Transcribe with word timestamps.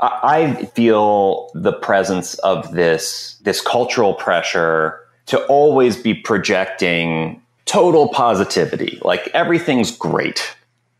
I 0.00 0.66
feel 0.74 1.50
the 1.54 1.72
presence 1.72 2.34
of 2.40 2.72
this 2.72 3.38
this 3.42 3.60
cultural 3.60 4.14
pressure 4.14 5.00
to 5.26 5.44
always 5.46 5.96
be 5.96 6.14
projecting 6.14 7.42
total 7.64 8.08
positivity, 8.08 8.98
like 9.02 9.28
everything's 9.34 9.96
great. 9.96 10.56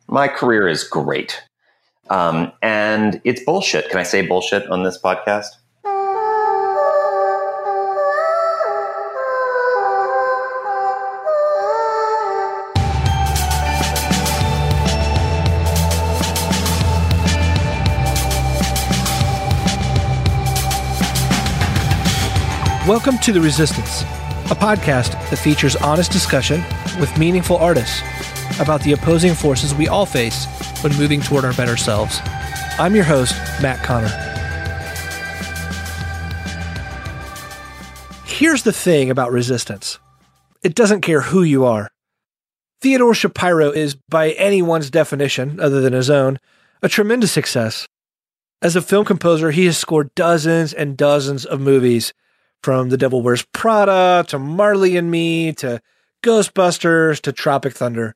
My 0.09 0.29
career 0.29 0.67
is 0.69 0.85
great, 0.85 1.43
um, 2.11 2.53
and 2.63 3.21
it's 3.25 3.43
bullshit. 3.45 3.89
Can 3.91 3.99
I 3.99 4.05
say 4.05 4.27
bullshit 4.27 4.69
on 4.71 4.83
this 4.83 4.99
podcast? 5.01 5.49
Welcome 22.87 23.19
to 23.19 23.33
The 23.33 23.41
Resistance, 23.41 24.03
a 24.49 24.55
podcast 24.55 25.11
that 25.29 25.39
features 25.39 25.75
honest 25.75 26.13
discussion 26.13 26.63
with 27.01 27.19
meaningful 27.19 27.57
artists 27.57 28.01
about 28.61 28.81
the 28.83 28.93
opposing 28.93 29.35
forces 29.35 29.75
we 29.75 29.89
all 29.89 30.07
face 30.07 30.47
when 30.85 30.97
moving 30.97 31.21
toward 31.21 31.45
our 31.45 31.53
better 31.55 31.77
selves. 31.77 32.21
I'm 32.79 32.95
your 32.95 33.03
host, 33.03 33.35
Matt 33.61 33.83
Connor. 33.83 34.07
Here's 38.25 38.63
the 38.63 38.73
thing 38.73 39.11
about 39.11 39.33
resistance 39.33 39.99
it 40.63 40.77
doesn't 40.77 41.01
care 41.01 41.23
who 41.23 41.43
you 41.43 41.65
are. 41.65 41.91
Theodore 42.83 43.15
Shapiro 43.15 43.73
is, 43.73 43.97
by 43.97 44.31
anyone's 44.31 44.91
definition 44.91 45.59
other 45.59 45.81
than 45.81 45.93
his 45.93 46.09
own, 46.09 46.39
a 46.83 46.89
tremendous 46.89 47.33
success. 47.33 47.89
As 48.63 48.77
a 48.77 48.81
film 48.81 49.05
composer, 49.05 49.51
he 49.51 49.65
has 49.65 49.77
scored 49.77 50.15
dozens 50.15 50.73
and 50.73 50.97
dozens 50.97 51.45
of 51.45 51.61
movies 51.61 52.13
from 52.63 52.89
The 52.89 52.97
Devil 52.97 53.23
Wears 53.23 53.45
Prada 53.53 54.25
to 54.29 54.39
Marley 54.39 54.97
and 54.97 55.11
Me 55.11 55.53
to 55.55 55.81
Ghostbusters 56.23 57.21
to 57.23 57.33
Tropic 57.33 57.75
Thunder. 57.75 58.15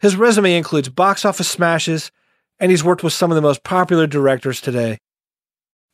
His 0.00 0.16
resume 0.16 0.56
includes 0.56 0.88
box 0.88 1.24
office 1.24 1.48
smashes, 1.48 2.10
and 2.58 2.70
he's 2.70 2.84
worked 2.84 3.02
with 3.02 3.12
some 3.12 3.30
of 3.30 3.34
the 3.36 3.42
most 3.42 3.64
popular 3.64 4.06
directors 4.06 4.60
today. 4.60 4.98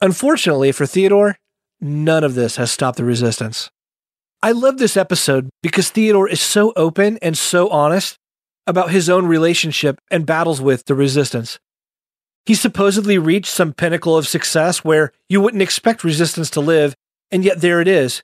Unfortunately 0.00 0.72
for 0.72 0.86
Theodore, 0.86 1.38
none 1.80 2.24
of 2.24 2.34
this 2.34 2.56
has 2.56 2.70
stopped 2.70 2.98
the 2.98 3.04
resistance. 3.04 3.70
I 4.42 4.52
love 4.52 4.76
this 4.76 4.96
episode 4.96 5.48
because 5.62 5.88
Theodore 5.88 6.28
is 6.28 6.40
so 6.40 6.72
open 6.76 7.18
and 7.22 7.36
so 7.36 7.68
honest 7.70 8.18
about 8.66 8.90
his 8.90 9.08
own 9.08 9.26
relationship 9.26 9.98
and 10.10 10.26
battles 10.26 10.60
with 10.60 10.84
the 10.84 10.94
resistance. 10.94 11.58
He 12.46 12.54
supposedly 12.54 13.16
reached 13.16 13.50
some 13.50 13.72
pinnacle 13.72 14.16
of 14.16 14.28
success 14.28 14.84
where 14.84 15.12
you 15.28 15.40
wouldn't 15.40 15.62
expect 15.62 16.04
resistance 16.04 16.50
to 16.50 16.60
live, 16.60 16.94
and 17.30 17.44
yet 17.44 17.60
there 17.60 17.80
it 17.80 17.88
is. 17.88 18.22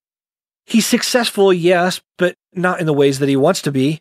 He's 0.64 0.86
successful, 0.86 1.52
yes, 1.52 2.00
but 2.16 2.36
not 2.52 2.80
in 2.80 2.86
the 2.86 2.92
ways 2.92 3.18
that 3.18 3.28
he 3.28 3.36
wants 3.36 3.62
to 3.62 3.72
be. 3.72 4.00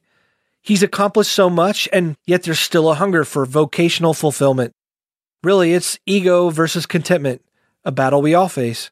He's 0.61 0.83
accomplished 0.83 1.31
so 1.31 1.49
much, 1.49 1.87
and 1.91 2.17
yet 2.25 2.43
there's 2.43 2.59
still 2.59 2.91
a 2.91 2.95
hunger 2.95 3.23
for 3.23 3.45
vocational 3.45 4.13
fulfillment. 4.13 4.73
Really, 5.43 5.73
it's 5.73 5.97
ego 6.05 6.49
versus 6.49 6.85
contentment, 6.85 7.41
a 7.85 7.91
battle 7.91 8.21
we 8.21 8.35
all 8.35 8.49
face. 8.49 8.91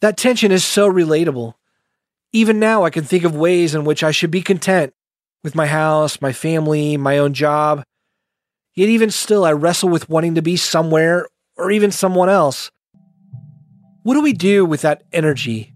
That 0.00 0.16
tension 0.16 0.52
is 0.52 0.64
so 0.64 0.90
relatable. 0.90 1.54
Even 2.32 2.58
now, 2.58 2.84
I 2.84 2.90
can 2.90 3.04
think 3.04 3.24
of 3.24 3.36
ways 3.36 3.74
in 3.74 3.84
which 3.84 4.02
I 4.02 4.10
should 4.10 4.30
be 4.30 4.42
content 4.42 4.94
with 5.42 5.54
my 5.54 5.66
house, 5.66 6.20
my 6.20 6.32
family, 6.32 6.96
my 6.96 7.18
own 7.18 7.34
job. 7.34 7.84
Yet, 8.74 8.88
even 8.88 9.10
still, 9.10 9.44
I 9.44 9.52
wrestle 9.52 9.90
with 9.90 10.08
wanting 10.08 10.36
to 10.36 10.42
be 10.42 10.56
somewhere 10.56 11.28
or 11.56 11.70
even 11.70 11.90
someone 11.90 12.30
else. 12.30 12.70
What 14.02 14.14
do 14.14 14.20
we 14.20 14.32
do 14.32 14.64
with 14.64 14.82
that 14.82 15.04
energy? 15.12 15.72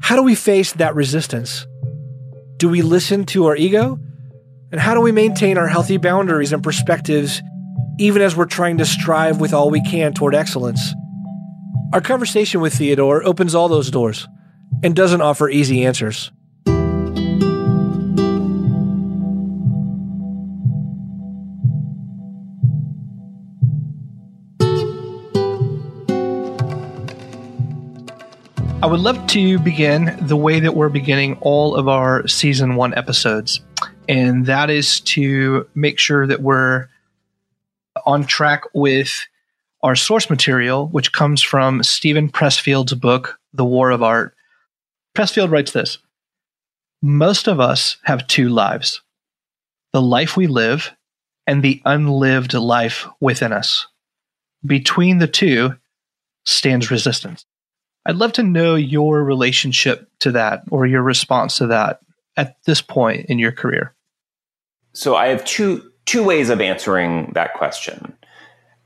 How 0.00 0.14
do 0.14 0.22
we 0.22 0.34
face 0.34 0.74
that 0.74 0.94
resistance? 0.94 1.66
Do 2.58 2.68
we 2.68 2.82
listen 2.82 3.24
to 3.26 3.46
our 3.46 3.56
ego? 3.56 3.98
And 4.70 4.80
how 4.80 4.92
do 4.92 5.00
we 5.00 5.10
maintain 5.10 5.56
our 5.56 5.66
healthy 5.66 5.96
boundaries 5.96 6.52
and 6.52 6.62
perspectives 6.62 7.40
even 7.98 8.20
as 8.20 8.36
we're 8.36 8.44
trying 8.44 8.76
to 8.78 8.84
strive 8.84 9.40
with 9.40 9.54
all 9.54 9.70
we 9.70 9.80
can 9.80 10.12
toward 10.12 10.34
excellence? 10.34 10.92
Our 11.94 12.02
conversation 12.02 12.60
with 12.60 12.74
Theodore 12.74 13.24
opens 13.24 13.54
all 13.54 13.68
those 13.68 13.90
doors 13.90 14.28
and 14.82 14.94
doesn't 14.94 15.22
offer 15.22 15.48
easy 15.48 15.86
answers. 15.86 16.30
I 28.82 28.86
would 28.86 29.00
love 29.00 29.26
to 29.28 29.58
begin 29.58 30.18
the 30.20 30.36
way 30.36 30.60
that 30.60 30.76
we're 30.76 30.90
beginning 30.90 31.38
all 31.40 31.74
of 31.74 31.88
our 31.88 32.28
season 32.28 32.76
one 32.76 32.92
episodes, 32.92 33.60
and 34.06 34.44
that 34.46 34.68
is 34.68 35.00
to 35.00 35.66
make 35.74 35.98
sure 35.98 36.26
that 36.26 36.42
we're 36.42 36.88
on 38.04 38.26
track 38.26 38.64
with 38.74 39.26
our 39.82 39.96
source 39.96 40.28
material, 40.28 40.88
which 40.88 41.14
comes 41.14 41.42
from 41.42 41.82
Steven 41.82 42.28
Pressfield's 42.28 42.92
book, 42.92 43.38
The 43.54 43.64
War 43.64 43.90
of 43.90 44.02
Art. 44.02 44.34
Pressfield 45.16 45.50
writes 45.50 45.72
this 45.72 45.96
Most 47.00 47.48
of 47.48 47.58
us 47.58 47.96
have 48.04 48.26
two 48.26 48.50
lives 48.50 49.00
the 49.94 50.02
life 50.02 50.36
we 50.36 50.46
live 50.46 50.92
and 51.46 51.62
the 51.62 51.80
unlived 51.86 52.52
life 52.52 53.06
within 53.20 53.52
us. 53.52 53.86
Between 54.66 55.16
the 55.16 55.28
two 55.28 55.76
stands 56.44 56.90
resistance. 56.90 57.46
I'd 58.06 58.16
love 58.16 58.32
to 58.34 58.42
know 58.44 58.76
your 58.76 59.24
relationship 59.24 60.08
to 60.20 60.30
that 60.32 60.62
or 60.70 60.86
your 60.86 61.02
response 61.02 61.58
to 61.58 61.66
that 61.66 62.00
at 62.36 62.56
this 62.64 62.80
point 62.80 63.26
in 63.26 63.40
your 63.40 63.50
career. 63.50 63.94
So 64.92 65.16
I 65.16 65.26
have 65.26 65.44
two 65.44 65.90
two 66.04 66.22
ways 66.22 66.48
of 66.48 66.60
answering 66.60 67.32
that 67.34 67.54
question 67.54 68.16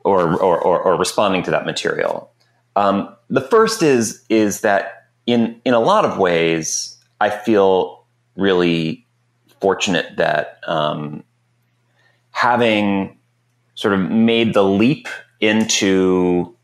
or 0.04 0.42
or, 0.42 0.59
or, 0.59 0.80
or 0.80 0.97
responding 0.97 1.42
to 1.44 1.50
that 1.50 1.66
material. 1.66 2.32
Um, 2.76 3.14
the 3.28 3.42
first 3.42 3.82
is 3.82 4.25
is 4.30 4.62
that 4.62 5.09
in 5.26 5.60
in 5.66 5.75
a 5.75 5.80
lot 5.80 6.06
of 6.06 6.16
ways 6.16 6.97
I 7.20 7.28
feel 7.28 8.06
really 8.36 9.06
fortunate 9.60 10.16
that 10.16 10.60
um, 10.66 11.22
having 12.30 13.19
sort 13.75 13.92
of 13.92 14.10
made 14.10 14.54
the 14.54 14.64
leap 14.64 15.09
into 15.41 16.56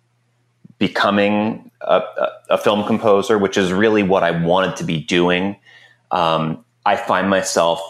becoming 0.79 1.66
a, 1.83 2.03
a, 2.51 2.59
film 2.59 2.87
composer, 2.87 3.39
which 3.39 3.57
is 3.57 3.73
really 3.73 4.03
what 4.03 4.23
I 4.23 4.31
wanted 4.31 4.77
to 4.77 4.85
be 4.85 5.01
doing. 5.01 5.57
Um, 6.11 6.65
I 6.85 6.97
find 6.97 7.29
myself 7.29 7.81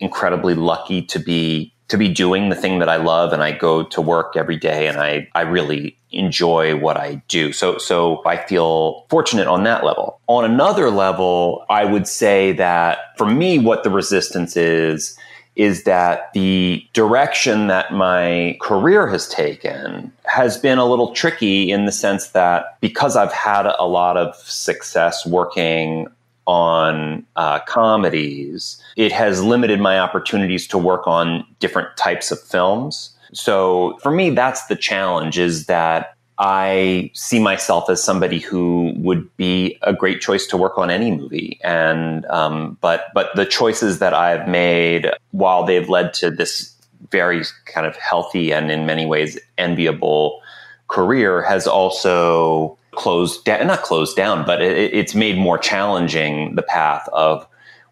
incredibly 0.00 0.54
lucky 0.54 1.02
to 1.02 1.18
be 1.18 1.72
to 1.88 1.96
be 1.96 2.08
doing 2.08 2.48
the 2.48 2.56
thing 2.56 2.80
that 2.80 2.88
I 2.88 2.96
love, 2.96 3.32
and 3.32 3.42
I 3.42 3.52
go 3.52 3.84
to 3.84 4.00
work 4.00 4.34
every 4.36 4.56
day, 4.56 4.88
and 4.88 4.98
I 4.98 5.28
I 5.34 5.42
really 5.42 5.96
enjoy 6.10 6.76
what 6.76 6.96
I 6.96 7.22
do. 7.28 7.52
So 7.52 7.78
so 7.78 8.22
I 8.26 8.36
feel 8.36 9.06
fortunate 9.08 9.46
on 9.46 9.64
that 9.64 9.84
level. 9.84 10.20
On 10.26 10.44
another 10.44 10.90
level, 10.90 11.64
I 11.68 11.84
would 11.84 12.08
say 12.08 12.52
that 12.52 13.16
for 13.16 13.26
me, 13.26 13.58
what 13.58 13.84
the 13.84 13.90
resistance 13.90 14.56
is 14.56 15.18
is 15.56 15.84
that 15.84 16.32
the 16.34 16.86
direction 16.92 17.66
that 17.68 17.90
my 17.92 18.56
career 18.60 19.06
has 19.08 19.26
taken 19.26 20.12
has 20.26 20.58
been 20.58 20.78
a 20.78 20.84
little 20.84 21.12
tricky 21.12 21.70
in 21.70 21.86
the 21.86 21.92
sense 21.92 22.28
that 22.28 22.78
because 22.80 23.16
I've 23.16 23.32
had 23.32 23.66
a 23.66 23.86
lot 23.86 24.16
of 24.16 24.34
success 24.36 25.26
working 25.26 26.08
on 26.46 27.26
uh, 27.36 27.60
comedies, 27.60 28.80
it 28.96 29.12
has 29.12 29.42
limited 29.42 29.80
my 29.80 29.98
opportunities 29.98 30.66
to 30.68 30.78
work 30.78 31.06
on 31.06 31.44
different 31.58 31.96
types 31.96 32.30
of 32.30 32.40
films. 32.40 33.10
So 33.32 33.98
for 34.02 34.10
me, 34.10 34.30
that's 34.30 34.66
the 34.66 34.76
challenge 34.76 35.38
is 35.38 35.66
that 35.66 36.14
I 36.38 37.10
see 37.14 37.40
myself 37.40 37.88
as 37.88 38.02
somebody 38.02 38.38
who 38.38 38.92
would 38.96 39.34
be 39.36 39.78
a 39.82 39.94
great 39.94 40.20
choice 40.20 40.46
to 40.48 40.56
work 40.56 40.76
on 40.76 40.90
any 40.90 41.10
movie, 41.10 41.58
and 41.64 42.26
um, 42.26 42.76
but 42.82 43.06
but 43.14 43.34
the 43.34 43.46
choices 43.46 44.00
that 44.00 44.12
I've 44.12 44.46
made, 44.46 45.10
while 45.30 45.64
they've 45.64 45.88
led 45.88 46.12
to 46.14 46.30
this 46.30 46.75
very 47.10 47.42
kind 47.66 47.86
of 47.86 47.96
healthy 47.96 48.52
and 48.52 48.70
in 48.70 48.86
many 48.86 49.06
ways 49.06 49.38
enviable 49.58 50.40
career, 50.88 51.42
has 51.42 51.66
also 51.66 52.78
closed 52.92 53.44
down 53.44 53.66
not 53.66 53.82
closed 53.82 54.16
down, 54.16 54.44
but 54.44 54.62
it, 54.62 54.94
it's 54.94 55.14
made 55.14 55.36
more 55.36 55.58
challenging 55.58 56.54
the 56.54 56.62
path 56.62 57.08
of 57.12 57.46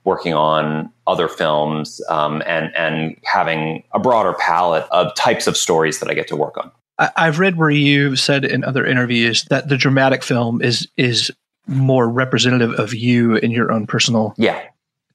working 0.05 0.35
on 0.35 0.91
other 1.07 1.29
films 1.29 2.01
um, 2.09 2.43
and 2.47 2.75
and 2.77 3.17
having 3.25 3.83
a 3.93 3.99
broader 3.99 4.35
palette 4.35 4.87
of 4.91 5.15
types 5.15 5.47
of 5.47 5.57
stories 5.57 6.01
that 6.01 6.11
I 6.11 6.15
get 6.15 6.29
to 6.29 6.37
work 6.37 6.57
on. 6.57 6.71
I've 6.99 7.41
read 7.41 7.57
where 7.57 7.71
you 7.71 8.15
said 8.15 8.45
in 8.45 8.63
other 8.63 8.87
interviews 8.87 9.45
that 9.51 9.69
the 9.69 9.77
dramatic 9.77 10.23
film 10.23 10.63
is 10.63 10.89
is 10.97 11.31
more 11.67 12.09
representative 12.09 12.73
of 12.79 12.95
you 12.95 13.37
and 13.39 13.51
your 13.51 13.73
own 13.73 13.87
personal 13.87 14.35
yeah 14.37 14.63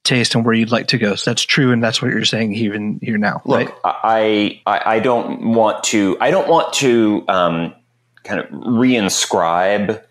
taste 0.10 0.36
and 0.36 0.44
where 0.44 0.54
you'd 0.54 0.72
like 0.72 0.88
to 0.88 0.98
go. 0.98 1.16
So 1.16 1.32
that's 1.32 1.44
true, 1.44 1.72
and 1.72 1.84
that's 1.84 2.02
what 2.02 2.12
you're 2.12 2.26
saying 2.26 2.54
even 2.56 3.00
here 3.02 3.18
now. 3.18 3.42
Look, 3.46 3.70
right? 3.70 3.76
I, 3.86 4.62
I 4.66 4.96
I 4.96 5.00
don't 5.00 5.54
want 5.54 5.84
to 5.86 6.18
I 6.20 6.32
don't 6.32 6.50
want 6.50 6.74
to 6.76 7.24
um, 7.28 7.74
kind 8.24 8.40
of 8.42 8.48
reinscribe 8.50 10.04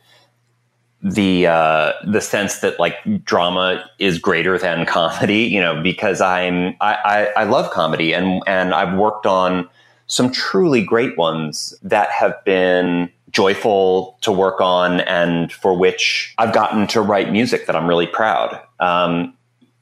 the 1.03 1.47
uh, 1.47 1.93
the 2.07 2.21
sense 2.21 2.61
that 2.61 2.79
like 2.79 2.97
drama 3.25 3.89
is 3.99 4.19
greater 4.19 4.59
than 4.59 4.87
comedy, 4.87 5.43
you 5.45 5.61
know, 5.61 5.83
because 5.83 6.21
I'm 6.21 6.77
I, 6.81 6.95
I, 7.37 7.43
I 7.43 7.45
love 7.45 7.71
comedy 7.71 8.13
and 8.13 8.43
and 8.47 8.75
I've 8.75 8.97
worked 8.97 9.27
on 9.27 9.69
some 10.07 10.33
truly 10.33 10.83
great 10.83 11.17
ones 11.19 11.75
that 11.83 12.11
have 12.11 12.43
been 12.45 13.11
joyful 13.31 14.17
to 14.23 14.33
work 14.33 14.61
on 14.61 15.01
and 15.03 15.53
for 15.53 15.77
which 15.77 16.35
I've 16.39 16.55
gotten 16.55 16.87
to 16.89 17.03
write 17.03 17.31
music 17.31 17.67
that 17.67 17.77
I'm 17.77 17.87
really 17.87 18.07
proud. 18.07 18.59
Um, 18.81 19.35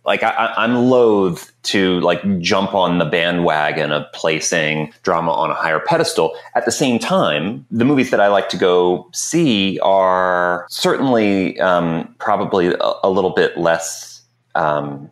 like 0.06 0.23
I, 0.23 0.55
am 0.56 0.76
loath 0.88 1.53
to 1.64 1.99
like 2.00 2.23
jump 2.38 2.75
on 2.75 2.99
the 2.99 3.05
bandwagon 3.05 3.91
of 3.91 4.11
placing 4.12 4.93
drama 5.03 5.32
on 5.32 5.50
a 5.50 5.55
higher 5.55 5.81
pedestal. 5.81 6.37
At 6.55 6.64
the 6.64 6.70
same 6.70 7.00
time, 7.00 7.67
the 7.73 7.85
movies 7.85 8.11
that 8.11 8.20
I 8.20 8.29
like 8.29 8.49
to 8.50 8.56
go 8.56 9.11
see 9.12 9.81
are 9.81 10.67
certainly 10.70 11.58
um, 11.61 12.14
probably 12.20 12.69
a, 12.69 12.93
a, 13.03 13.11
little 13.11 13.31
bit 13.31 13.58
less 13.58 14.23
um, 14.55 15.11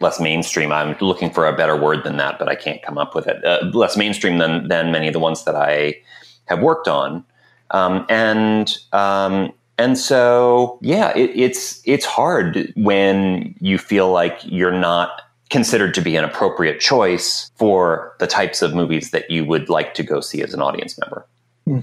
less 0.00 0.20
mainstream. 0.20 0.70
I'm 0.70 0.96
looking 1.00 1.30
for 1.30 1.48
a 1.48 1.56
better 1.56 1.76
word 1.76 2.04
than 2.04 2.18
that, 2.18 2.38
but 2.38 2.48
I 2.48 2.54
can't 2.54 2.82
come 2.82 2.98
up 2.98 3.14
with 3.14 3.26
it. 3.26 3.42
Uh, 3.42 3.70
less 3.72 3.96
mainstream 3.96 4.36
than 4.36 4.68
than 4.68 4.92
many 4.92 5.06
of 5.06 5.14
the 5.14 5.18
ones 5.18 5.44
that 5.44 5.56
I 5.56 5.96
have 6.44 6.60
worked 6.60 6.88
on, 6.88 7.24
um, 7.70 8.04
and 8.10 8.76
um, 8.92 9.50
and 9.80 9.96
so, 9.96 10.78
yeah, 10.82 11.16
it, 11.16 11.30
it's 11.34 11.80
it's 11.86 12.04
hard 12.04 12.70
when 12.76 13.54
you 13.60 13.78
feel 13.78 14.12
like 14.12 14.38
you're 14.44 14.78
not 14.78 15.22
considered 15.48 15.94
to 15.94 16.02
be 16.02 16.16
an 16.16 16.24
appropriate 16.24 16.80
choice 16.80 17.50
for 17.56 18.14
the 18.20 18.26
types 18.26 18.60
of 18.60 18.74
movies 18.74 19.10
that 19.10 19.30
you 19.30 19.44
would 19.46 19.70
like 19.70 19.94
to 19.94 20.02
go 20.02 20.20
see 20.20 20.42
as 20.42 20.52
an 20.52 20.60
audience 20.60 20.98
member. 20.98 21.26
Hmm. 21.64 21.80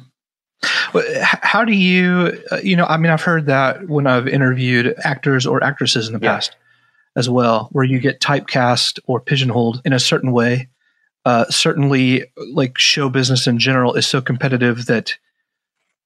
How 1.42 1.66
do 1.66 1.74
you, 1.74 2.40
uh, 2.52 2.58
you 2.64 2.76
know, 2.76 2.86
I 2.86 2.98
mean, 2.98 3.12
I've 3.12 3.24
heard 3.24 3.48
that 3.48 3.88
when 3.90 4.06
I've 4.06 4.28
interviewed 4.28 4.96
actors 5.04 5.48
or 5.48 5.64
actresses 5.64 6.08
in 6.08 6.14
the 6.14 6.20
yeah. 6.22 6.36
past 6.36 6.56
as 7.16 7.28
well, 7.28 7.68
where 7.72 7.84
you 7.84 8.00
get 8.00 8.22
typecast 8.22 9.00
or 9.08 9.20
pigeonholed 9.20 9.82
in 9.86 9.92
a 9.92 10.00
certain 10.00 10.32
way. 10.32 10.70
Uh, 11.26 11.46
certainly, 11.50 12.26
like 12.54 12.78
show 12.78 13.10
business 13.10 13.48
in 13.48 13.58
general 13.58 13.96
is 13.96 14.06
so 14.06 14.22
competitive 14.22 14.86
that 14.86 15.18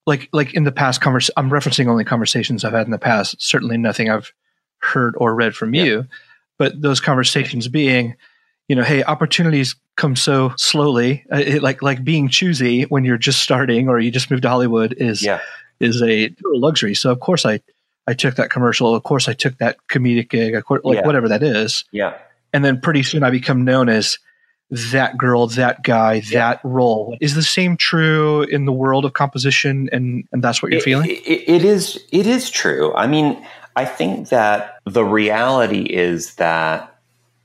like 0.06 0.28
like 0.32 0.54
in 0.54 0.64
the 0.64 0.72
past 0.72 1.00
convers 1.00 1.30
I'm 1.36 1.50
referencing 1.50 1.86
only 1.86 2.04
conversations 2.04 2.64
I've 2.64 2.72
had 2.72 2.86
in 2.86 2.90
the 2.90 2.98
past, 2.98 3.36
certainly 3.38 3.78
nothing 3.78 4.10
I've 4.10 4.32
heard 4.78 5.14
or 5.16 5.34
read 5.34 5.54
from 5.54 5.74
yeah. 5.74 5.84
you, 5.84 6.06
but 6.58 6.80
those 6.80 7.00
conversations 7.00 7.68
being, 7.68 8.16
you 8.68 8.76
know, 8.76 8.82
hey, 8.82 9.04
opportunities 9.04 9.76
come 9.96 10.16
so 10.16 10.52
slowly. 10.56 11.24
Uh, 11.32 11.36
it, 11.36 11.62
like 11.62 11.82
like 11.82 12.02
being 12.02 12.28
choosy 12.28 12.82
when 12.84 13.04
you're 13.04 13.18
just 13.18 13.40
starting 13.40 13.88
or 13.88 13.98
you 13.98 14.10
just 14.10 14.30
moved 14.30 14.42
to 14.42 14.48
Hollywood 14.48 14.94
is 14.96 15.22
yeah. 15.22 15.40
is 15.80 16.02
a 16.02 16.34
luxury. 16.44 16.94
So 16.94 17.10
of 17.10 17.20
course 17.20 17.46
I 17.46 17.60
I 18.06 18.14
took 18.14 18.36
that 18.36 18.50
commercial. 18.50 18.94
Of 18.94 19.04
course 19.04 19.28
I 19.28 19.32
took 19.32 19.58
that 19.58 19.76
comedic 19.88 20.30
gig. 20.30 20.60
Course, 20.64 20.82
like 20.84 20.98
yeah. 20.98 21.06
whatever 21.06 21.28
that 21.28 21.42
is. 21.42 21.84
Yeah. 21.92 22.18
And 22.52 22.64
then 22.64 22.80
pretty 22.80 23.02
soon 23.02 23.22
I 23.22 23.30
become 23.30 23.64
known 23.64 23.88
as 23.88 24.18
that 24.72 25.18
girl, 25.18 25.46
that 25.48 25.82
guy, 25.82 26.14
yeah. 26.14 26.38
that 26.38 26.60
role. 26.64 27.16
Is 27.20 27.34
the 27.34 27.42
same 27.42 27.76
true 27.76 28.42
in 28.44 28.64
the 28.64 28.72
world 28.72 29.04
of 29.04 29.12
composition, 29.12 29.90
and 29.92 30.24
and 30.32 30.42
that's 30.42 30.62
what 30.62 30.72
you're 30.72 30.80
it, 30.80 30.84
feeling? 30.84 31.10
It, 31.10 31.48
it 31.48 31.64
is. 31.64 32.02
It 32.10 32.26
is 32.26 32.50
true. 32.50 32.94
I 32.94 33.06
mean, 33.06 33.44
I 33.76 33.84
think 33.84 34.30
that 34.30 34.78
the 34.84 35.04
reality 35.04 35.82
is 35.82 36.36
that 36.36 36.98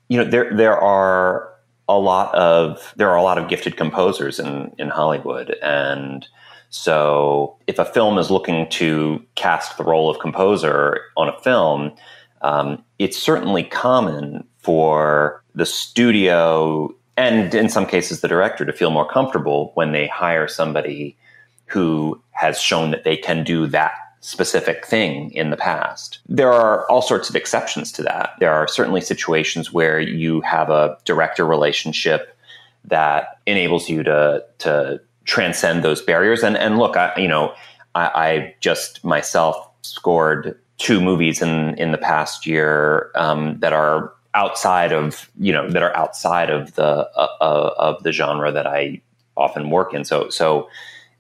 you 0.08 0.18
know 0.18 0.30
there 0.30 0.56
there 0.56 0.80
are 0.80 1.50
a 1.90 2.00
lot 2.00 2.34
of 2.34 2.94
there 2.96 3.10
are 3.10 3.18
a 3.18 3.24
lot 3.24 3.38
of 3.38 3.50
gifted 3.50 3.76
composers 3.76 4.40
in 4.40 4.72
in 4.78 4.88
Hollywood, 4.88 5.54
and 5.62 6.26
so 6.70 7.58
if 7.68 7.78
a 7.78 7.86
film 7.86 8.18
is 8.18 8.32
looking 8.32 8.70
to 8.70 9.22
cast 9.36 9.78
the 9.78 9.84
role 9.84 10.10
of 10.10 10.20
composer 10.20 11.02
on 11.18 11.28
a 11.28 11.38
film, 11.42 11.94
um, 12.42 12.84
it's 13.00 13.18
certainly 13.18 13.64
common 13.64 14.48
for 14.60 15.44
the 15.56 15.66
studio 15.66 16.94
and 17.18 17.54
in 17.54 17.68
some 17.68 17.86
cases 17.86 18.22
the 18.22 18.28
director 18.28 18.64
to 18.64 18.72
feel 18.72 18.92
more 18.92 19.08
comfortable 19.08 19.72
when 19.74 19.92
they 19.92 20.08
hire 20.08 20.48
somebody 20.48 21.18
who 21.66 22.22
has 22.32 22.62
shown 22.62 22.92
that 22.92 23.04
they 23.04 23.18
can 23.18 23.44
do 23.44 23.68
that 23.68 23.94
specific 24.22 24.86
thing 24.86 25.32
in 25.32 25.50
the 25.50 25.58
past. 25.58 26.20
There 26.28 26.52
are 26.52 26.90
all 26.90 27.02
sorts 27.02 27.30
of 27.30 27.36
exceptions 27.36 27.92
to 27.94 28.04
that. 28.04 28.32
There 28.40 28.52
are 28.52 28.68
certainly 28.68 29.02
situations 29.02 29.72
where 29.72 30.00
you 30.00 30.42
have 30.42 30.70
a 30.70 30.98
director 31.06 31.46
relationship 31.46 32.38
that 32.86 33.40
enables 33.46 33.90
you 33.90 34.04
to 34.04 34.44
to 34.60 35.02
transcend 35.26 35.84
those 35.84 36.02
barriers. 36.02 36.44
And 36.44 36.58
and 36.58 36.78
look, 36.78 36.98
I 36.98 37.14
you 37.18 37.28
know, 37.28 37.54
I, 37.96 38.12
I 38.16 38.56
just 38.60 39.04
myself 39.04 39.56
scored 39.82 40.60
two 40.78 41.02
movies 41.02 41.42
in 41.42 41.78
in 41.78 41.92
the 41.92 41.98
past 41.98 42.46
year 42.46 43.12
um, 43.16 43.60
that 43.60 43.74
are 43.74 44.14
outside 44.38 44.94
of 44.94 45.30
you 45.40 45.52
know 45.52 45.68
that 45.68 45.82
are 45.82 45.96
outside 45.98 46.50
of 46.52 46.76
the 46.76 47.10
uh, 47.16 47.28
uh, 47.42 47.74
of 47.78 48.04
the 48.04 48.12
genre 48.12 48.52
that 48.52 48.68
I 48.68 49.02
often 49.36 49.72
work 49.72 49.94
in. 49.94 50.06
So 50.06 50.30
so 50.30 50.70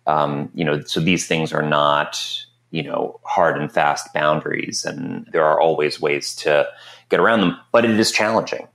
um, 0.05 0.49
you 0.53 0.63
know 0.63 0.81
so 0.83 0.99
these 0.99 1.27
things 1.27 1.51
are 1.51 1.63
not 1.63 2.23
you 2.69 2.83
know 2.83 3.19
hard 3.23 3.59
and 3.59 3.71
fast 3.71 4.13
boundaries, 4.13 4.85
and 4.85 5.27
there 5.31 5.43
are 5.43 5.59
always 5.59 5.99
ways 5.99 6.35
to 6.35 6.67
get 7.09 7.19
around 7.19 7.41
them. 7.41 7.57
But 7.71 7.85
it 7.85 7.99
is 7.99 8.11
challenging. 8.11 8.67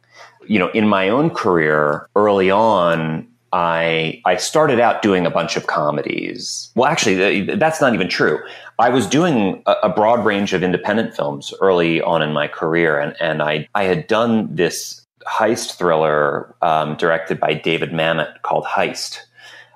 You 0.48 0.58
know, 0.58 0.70
in 0.70 0.88
my 0.88 1.08
own 1.08 1.30
career 1.30 2.08
early 2.16 2.50
on, 2.50 3.28
I 3.52 4.20
I 4.24 4.36
started 4.36 4.80
out 4.80 5.02
doing 5.02 5.26
a 5.26 5.30
bunch 5.30 5.56
of 5.56 5.66
comedies. 5.66 6.70
Well, 6.74 6.90
actually, 6.90 7.54
that's 7.56 7.80
not 7.80 7.94
even 7.94 8.08
true. 8.08 8.40
I 8.78 8.88
was 8.88 9.06
doing 9.06 9.62
a, 9.66 9.90
broad 9.90 10.24
range 10.24 10.54
of 10.54 10.62
independent 10.62 11.14
films 11.14 11.52
early 11.60 12.00
on 12.00 12.22
in 12.22 12.32
my 12.32 12.48
career, 12.48 12.98
and 12.98 13.14
and 13.20 13.42
I 13.42 13.68
I 13.74 13.84
had 13.84 14.06
done 14.06 14.54
this 14.54 15.06
heist 15.26 15.76
thriller 15.76 16.54
um, 16.62 16.96
directed 16.96 17.38
by 17.38 17.54
David 17.54 17.90
Mamet 17.90 18.40
called 18.42 18.64
Heist, 18.64 19.18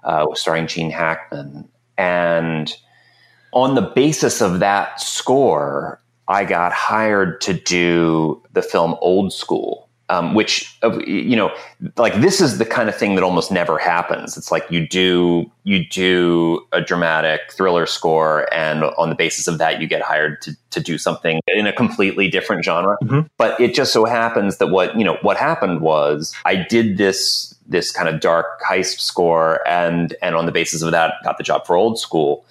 uh, 0.05 0.26
starring 0.34 0.67
Gene 0.67 0.90
Hackman, 0.90 1.69
and 1.99 2.75
on 3.52 3.75
the 3.75 3.82
basis 3.82 4.40
of 4.40 4.61
that 4.61 5.00
score, 5.00 6.00
I 6.29 6.44
got 6.44 6.72
hired 6.72 7.40
to 7.43 7.55
do 7.55 8.43
the 8.52 8.62
film 8.62 8.96
Old 9.00 9.32
School 9.32 9.85
um, 10.08 10.35
which 10.35 10.79
you 11.06 11.35
know 11.35 11.53
like 11.97 12.14
this 12.20 12.41
is 12.41 12.58
the 12.58 12.64
kind 12.64 12.88
of 12.88 12.97
thing 12.97 13.14
that 13.17 13.25
almost 13.25 13.50
never 13.50 13.79
happens. 13.79 14.37
It's 14.37 14.53
like 14.53 14.64
you 14.70 14.87
do 14.87 15.50
you 15.64 15.87
do 15.88 16.64
a 16.73 16.81
dramatic 16.81 17.53
thriller 17.53 17.87
score 17.87 18.53
and 18.55 18.85
on 18.85 19.08
the 19.08 19.17
basis 19.17 19.48
of 19.48 19.58
that 19.58 19.81
you 19.81 19.89
get 19.89 20.03
hired 20.03 20.41
to, 20.43 20.56
to 20.70 20.81
do 20.81 20.96
something 20.96 21.41
in 21.48 21.67
a 21.67 21.72
completely 21.72 22.29
different 22.29 22.65
genre. 22.65 22.96
Mm-hmm. 23.03 23.20
but 23.36 23.60
it 23.60 23.75
just 23.75 23.93
so 23.93 24.05
happens 24.05 24.58
that 24.58 24.69
what 24.69 24.96
you 24.96 25.05
know 25.05 25.19
what 25.22 25.36
happened 25.36 25.81
was 25.81 26.34
i 26.44 26.55
did 26.55 26.96
this 26.96 27.55
this 27.67 27.91
kind 27.91 28.08
of 28.08 28.20
dark 28.20 28.60
heist 28.63 29.01
score 29.01 29.67
and 29.67 30.15
and 30.22 30.34
on 30.34 30.46
the 30.46 30.53
basis 30.53 30.82
of 30.82 30.91
that 30.93 31.15
got 31.25 31.36
the 31.36 31.44
job 31.44 31.67
for 31.67 31.77
old 31.77 31.98
school 31.98 32.44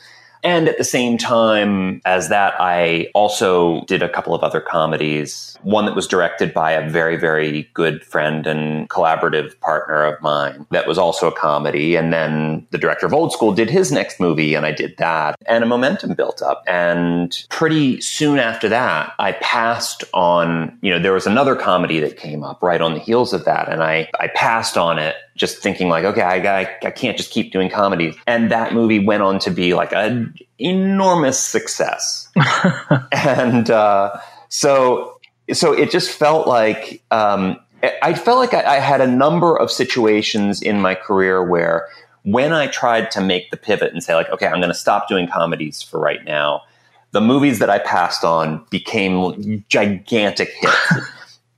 and 0.46 0.70
at 0.70 0.78
the 0.78 0.84
same 0.84 1.18
time 1.18 2.02
as 2.06 2.30
that, 2.30 2.54
I 2.60 3.10
also 3.16 3.84
did 3.86 4.04
a 4.04 4.08
couple 4.08 4.36
of 4.36 4.44
other 4.44 4.62
comedies. 4.62 5.58
One 5.64 5.88
that 5.88 5.96
was 5.96 6.06
directed 6.06 6.54
by 6.54 6.74
a 6.74 6.88
very, 6.88 7.18
very 7.18 7.68
good 7.74 8.06
friend 8.06 8.46
and 8.46 8.88
collaborative 8.88 9.60
partner 9.60 10.04
of 10.04 10.22
mine 10.22 10.68
that 10.70 10.88
was 10.88 11.00
also 11.00 11.28
a 11.28 11.36
comedy. 11.36 11.96
And 11.96 12.14
then 12.14 12.68
the 12.70 12.78
director 12.78 13.08
of 13.08 13.14
Old 13.14 13.34
School 13.34 13.56
did 13.56 13.72
his 13.72 13.92
next 13.92 14.20
movie, 14.20 14.54
and 14.54 14.68
I 14.68 14.72
did 14.72 14.96
that. 14.98 15.36
And 15.48 15.64
a 15.64 15.68
momentum 15.68 16.14
built 16.14 16.44
up. 16.44 16.64
And 16.68 17.44
pretty 17.50 18.00
soon 18.00 18.38
after 18.38 18.70
that, 18.70 19.14
I 19.18 19.32
passed 19.32 20.04
on, 20.14 20.78
you 20.84 20.92
know, 20.92 21.00
there 21.00 21.14
was 21.14 21.26
another 21.26 21.56
comedy 21.56 22.00
that 22.02 22.18
came 22.18 22.44
up 22.44 22.62
right 22.62 22.82
on 22.82 22.94
the 22.94 23.00
heels 23.00 23.34
of 23.34 23.46
that. 23.46 23.68
And 23.68 23.82
I, 23.82 24.12
I 24.20 24.28
passed 24.28 24.78
on 24.78 25.00
it 25.00 25.16
just 25.36 25.58
thinking 25.58 25.90
like, 25.90 26.06
okay, 26.06 26.22
I, 26.22 26.62
I, 26.62 26.78
I 26.84 26.92
can't 26.92 27.18
just 27.18 27.32
keep 27.32 27.52
doing 27.52 27.70
comedies. 27.70 28.16
And 28.26 28.52
that 28.52 28.74
movie 28.74 29.00
went 29.00 29.22
on 29.22 29.40
to 29.40 29.52
be 29.52 29.74
like 29.74 29.92
an 29.92 30.34
enormous 30.60 31.40
success. 31.40 32.30
and 33.12 33.70
uh, 33.70 34.18
so, 34.50 35.20
so 35.52 35.74
it 35.74 35.92
just 35.92 36.10
felt 36.12 36.48
like 36.48 37.04
um, 37.12 37.60
I 38.02 38.14
felt 38.14 38.40
like 38.40 38.54
I, 38.54 38.78
I 38.78 38.80
had 38.80 39.02
a 39.02 39.08
number 39.08 39.58
of 39.58 39.70
situations 39.70 40.62
in 40.62 40.80
my 40.80 40.96
career 40.96 41.44
where 41.44 41.88
when 42.24 42.54
I 42.54 42.68
tried 42.68 43.12
to 43.12 43.22
make 43.22 43.52
the 43.52 43.58
pivot 43.58 43.92
and 43.92 44.04
say 44.04 44.16
like, 44.16 44.30
okay, 44.30 44.48
I'm 44.48 44.60
going 44.60 44.70
to 44.70 44.74
stop 44.74 45.08
doing 45.08 45.28
comedies 45.28 45.82
for 45.82 46.00
right 46.00 46.24
now. 46.26 46.64
The 47.12 47.22
movies 47.22 47.60
that 47.60 47.70
I 47.70 47.80
passed 47.80 48.24
on 48.24 48.66
became 48.70 49.64
gigantic 49.70 50.50
hits. 50.60 50.92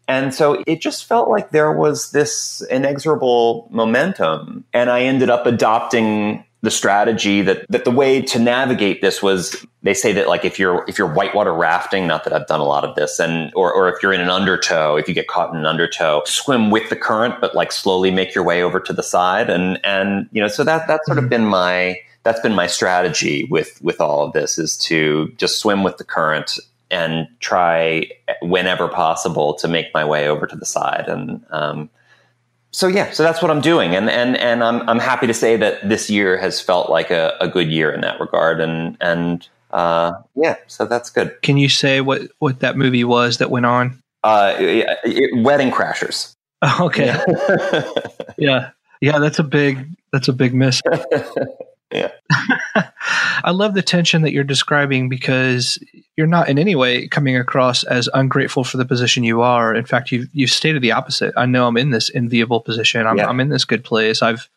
And 0.07 0.33
so 0.33 0.63
it 0.65 0.81
just 0.81 1.05
felt 1.05 1.29
like 1.29 1.51
there 1.51 1.71
was 1.71 2.11
this 2.11 2.61
inexorable 2.69 3.67
momentum. 3.71 4.63
And 4.73 4.89
I 4.89 5.01
ended 5.01 5.29
up 5.29 5.45
adopting 5.45 6.45
the 6.61 6.71
strategy 6.71 7.41
that, 7.43 7.65
that 7.69 7.85
the 7.85 7.91
way 7.91 8.21
to 8.21 8.39
navigate 8.39 9.01
this 9.01 9.21
was 9.21 9.65
they 9.83 9.93
say 9.93 10.11
that 10.13 10.27
like 10.27 10.43
if 10.43 10.57
you're 10.57 10.83
if 10.87 10.97
you're 10.97 11.13
whitewater 11.13 11.53
rafting, 11.53 12.07
not 12.07 12.23
that 12.23 12.33
I've 12.33 12.47
done 12.47 12.59
a 12.59 12.65
lot 12.65 12.83
of 12.83 12.95
this, 12.95 13.19
and 13.19 13.51
or, 13.55 13.71
or 13.71 13.89
if 13.89 14.01
you're 14.01 14.11
in 14.11 14.21
an 14.21 14.29
undertow, 14.29 14.95
if 14.95 15.07
you 15.07 15.13
get 15.13 15.27
caught 15.27 15.51
in 15.51 15.57
an 15.57 15.65
undertow, 15.65 16.23
swim 16.25 16.71
with 16.71 16.89
the 16.89 16.95
current, 16.95 17.39
but 17.39 17.53
like 17.53 17.71
slowly 17.71 18.09
make 18.11 18.33
your 18.33 18.43
way 18.43 18.63
over 18.63 18.79
to 18.79 18.91
the 18.91 19.03
side. 19.03 19.49
And 19.49 19.79
and 19.85 20.27
you 20.31 20.41
know, 20.41 20.47
so 20.47 20.63
that 20.63 20.87
that's 20.87 21.05
sort 21.05 21.19
of 21.19 21.25
mm-hmm. 21.25 21.29
been 21.29 21.45
my 21.45 21.99
that's 22.23 22.41
been 22.41 22.55
my 22.55 22.67
strategy 22.67 23.47
with 23.49 23.79
with 23.81 24.01
all 24.01 24.25
of 24.25 24.33
this 24.33 24.57
is 24.57 24.77
to 24.77 25.31
just 25.37 25.59
swim 25.59 25.83
with 25.83 25.97
the 25.97 26.03
current 26.03 26.57
and 26.91 27.27
try 27.39 28.09
whenever 28.41 28.87
possible 28.87 29.53
to 29.55 29.67
make 29.67 29.87
my 29.93 30.03
way 30.05 30.27
over 30.27 30.47
to 30.47 30.55
the 30.55 30.65
side 30.65 31.05
and 31.07 31.43
um, 31.51 31.89
so 32.71 32.87
yeah 32.87 33.11
so 33.11 33.23
that's 33.23 33.41
what 33.41 33.49
i'm 33.51 33.61
doing 33.61 33.95
and 33.95 34.09
and 34.09 34.37
and 34.37 34.63
i'm 34.63 34.87
i'm 34.89 34.99
happy 34.99 35.27
to 35.27 35.33
say 35.33 35.55
that 35.57 35.87
this 35.87 36.09
year 36.09 36.37
has 36.37 36.59
felt 36.61 36.89
like 36.89 37.09
a, 37.11 37.35
a 37.41 37.47
good 37.47 37.69
year 37.69 37.91
in 37.91 38.01
that 38.01 38.19
regard 38.19 38.59
and 38.61 38.97
and 39.01 39.47
uh, 39.71 40.11
yeah 40.35 40.55
so 40.67 40.85
that's 40.85 41.09
good 41.09 41.41
Can 41.41 41.57
you 41.57 41.69
say 41.69 42.01
what 42.01 42.21
what 42.39 42.59
that 42.61 42.77
movie 42.77 43.03
was 43.03 43.37
that 43.39 43.49
went 43.51 43.65
on? 43.65 44.01
uh, 44.23 44.55
it, 44.59 44.87
it- 45.03 45.43
wedding 45.43 45.71
crashers 45.71 46.35
Okay. 46.79 47.13
Yeah. 48.37 48.71
Yeah, 49.01 49.19
that's 49.19 49.37
a 49.39 49.43
big 49.43 49.87
that's 50.11 50.27
a 50.27 50.33
big 50.33 50.53
miss. 50.53 50.81
Yeah. 51.93 52.11
I 53.43 53.51
love 53.51 53.73
the 53.73 53.81
tension 53.81 54.21
that 54.23 54.31
you're 54.31 54.43
describing 54.43 55.09
because 55.09 55.79
you're 56.15 56.27
not 56.27 56.49
in 56.49 56.59
any 56.59 56.75
way 56.75 57.07
coming 57.07 57.37
across 57.37 57.83
as 57.83 58.09
ungrateful 58.13 58.63
for 58.63 58.77
the 58.77 58.85
position 58.85 59.23
you 59.23 59.41
are. 59.41 59.73
In 59.75 59.85
fact, 59.85 60.11
you've 60.11 60.27
you've 60.33 60.51
stated 60.51 60.81
the 60.81 60.91
opposite. 60.91 61.33
I 61.37 61.45
know 61.45 61.67
I'm 61.67 61.77
in 61.77 61.91
this 61.91 62.09
enviable 62.13 62.61
position. 62.61 63.05
I'm 63.05 63.17
Yeah. 63.17 63.27
I'm 63.27 63.39
in 63.39 63.49
this 63.49 63.65
good 63.65 63.83
place. 63.83 64.21
I've 64.21 64.49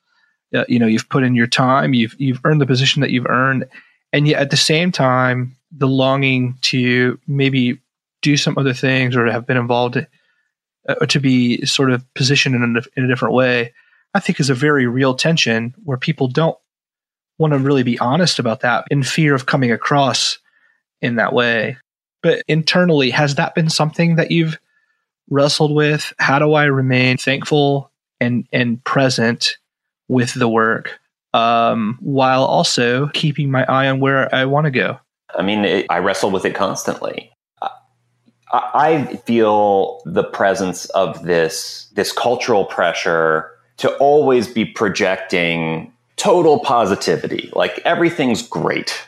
uh, 0.55 0.65
you 0.69 0.79
know, 0.79 0.87
you've 0.87 1.09
put 1.09 1.23
in 1.23 1.35
your 1.35 1.47
time, 1.47 1.95
you've 1.95 2.15
you've 2.19 2.41
earned 2.45 2.61
the 2.61 2.67
position 2.67 3.03
that 3.03 3.11
you've 3.11 3.27
earned, 3.29 3.67
and 4.13 4.27
yet 4.27 4.41
at 4.41 4.51
the 4.51 4.57
same 4.57 4.91
time, 4.91 5.57
the 5.71 5.87
longing 5.87 6.57
to 6.63 7.19
maybe 7.27 7.79
do 8.23 8.37
some 8.37 8.59
other 8.59 8.75
things 8.75 9.17
or 9.17 9.27
have 9.31 9.47
been 9.47 9.57
involved 9.57 9.97
uh, 9.97 10.95
or 11.01 11.07
to 11.07 11.21
be 11.21 11.65
sort 11.65 11.91
of 11.91 12.03
positioned 12.15 12.55
in 12.55 12.77
a, 12.77 12.81
in 12.97 13.05
a 13.05 13.09
different 13.09 13.35
way, 13.35 13.73
I 14.13 14.21
think 14.21 14.41
is 14.41 14.51
a 14.51 14.55
very 14.55 14.87
real 14.87 15.15
tension 15.15 15.75
where 15.85 15.97
people 15.97 16.29
don't 16.29 16.59
want 17.41 17.55
to 17.55 17.59
really 17.59 17.83
be 17.83 17.99
honest 17.99 18.39
about 18.39 18.61
that 18.61 18.85
in 18.91 19.03
fear 19.03 19.35
of 19.35 19.47
coming 19.47 19.73
across 19.73 20.39
in 21.01 21.17
that 21.17 21.33
way. 21.33 21.79
But 22.23 22.43
internally, 22.47 23.11
has 23.11 23.37
that 23.37 23.55
been 23.55 23.71
something 23.71 24.17
that 24.17 24.31
you've 24.31 24.59
wrestled 25.31 25.75
with? 25.75 26.13
How 26.19 26.39
do 26.39 26.53
I 26.53 26.65
remain 26.65 27.17
thankful 27.17 27.91
and 28.21 28.47
and 28.53 28.83
present 28.85 29.57
with 30.09 30.35
the 30.35 30.49
work 30.49 31.01
um, 31.33 31.99
while 32.01 32.45
also 32.45 33.09
keeping 33.09 33.51
my 33.51 33.65
eye 33.65 33.89
on 33.89 34.01
where 34.01 34.33
I 34.35 34.45
want 34.45 34.67
to 34.67 34.71
go? 34.71 35.01
I 35.35 35.43
mean, 35.43 35.65
it, 35.65 35.87
I 35.89 35.99
wrestle 35.99 36.31
with 36.31 36.45
it 36.45 36.55
constantly. 36.55 37.33
I, 38.53 38.71
I 38.75 39.17
feel 39.17 40.03
the 40.05 40.25
presence 40.25 40.85
of 40.91 41.23
this 41.23 41.89
this 41.95 42.13
cultural 42.13 42.67
pressure 42.67 43.51
to 43.79 43.91
always 43.97 44.47
be 44.47 44.67
projecting 44.67 45.91
total 46.21 46.61
positivity, 46.61 47.51
like 47.55 47.81
everything's 47.87 48.47
great. 48.47 49.03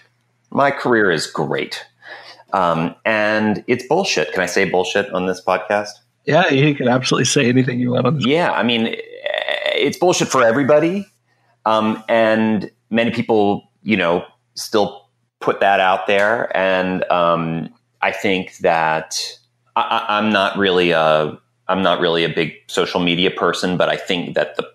My 0.50 0.71
career 0.71 1.11
is 1.11 1.26
great, 1.26 1.85
um, 2.52 2.95
and 3.04 3.62
it's 3.66 3.87
bullshit. 3.87 4.33
Can 4.33 4.42
I 4.42 4.47
say 4.47 4.69
bullshit 4.69 5.12
on 5.12 5.26
this 5.26 5.40
podcast? 5.45 5.90
Yeah, 6.25 6.49
you 6.49 6.75
can 6.75 6.88
absolutely 6.88 7.26
say 7.26 7.49
anything 7.49 7.81
you 7.81 7.90
want 7.90 8.07
on 8.07 8.14
this. 8.16 8.26
Yeah, 8.26 8.52
I 8.52 8.62
mean, 8.62 8.97
it's 9.75 9.99
bullshit 9.99 10.28
for 10.28 10.42
everybody, 10.42 11.07
um, 11.66 12.02
and 12.09 12.71
many 12.88 13.11
people, 13.11 13.71
you 13.83 13.97
know, 13.97 14.25
still 14.54 15.09
put 15.40 15.61
that 15.61 15.81
out 15.81 16.07
there. 16.07 16.54
And 16.57 17.04
um, 17.11 17.69
I 18.00 18.12
think 18.12 18.57
that 18.59 19.21
I, 19.76 20.07
I'm 20.09 20.33
not 20.33 20.57
really 20.57 20.92
a 20.92 21.38
I'm 21.69 21.83
not 21.83 22.00
really 22.00 22.25
a 22.25 22.28
big 22.28 22.54
social 22.69 23.00
media 23.00 23.31
person, 23.31 23.76
but 23.76 23.88
I 23.88 23.97
think 23.97 24.35
that 24.35 24.57
the 24.57 24.72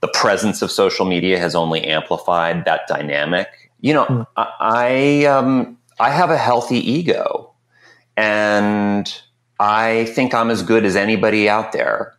the 0.00 0.08
presence 0.08 0.62
of 0.62 0.70
social 0.70 1.06
media 1.06 1.38
has 1.38 1.54
only 1.54 1.84
amplified 1.84 2.64
that 2.64 2.82
dynamic. 2.88 3.70
You 3.80 3.94
know, 3.94 4.04
Hmm. 4.04 4.22
I 4.36 4.52
I, 4.60 5.24
um, 5.26 5.78
I 5.98 6.10
have 6.10 6.30
a 6.30 6.36
healthy 6.36 6.78
ego, 6.78 7.52
and 8.16 9.12
I 9.58 10.06
think 10.06 10.34
I'm 10.34 10.50
as 10.50 10.62
good 10.62 10.84
as 10.84 10.96
anybody 10.96 11.48
out 11.48 11.72
there. 11.72 12.14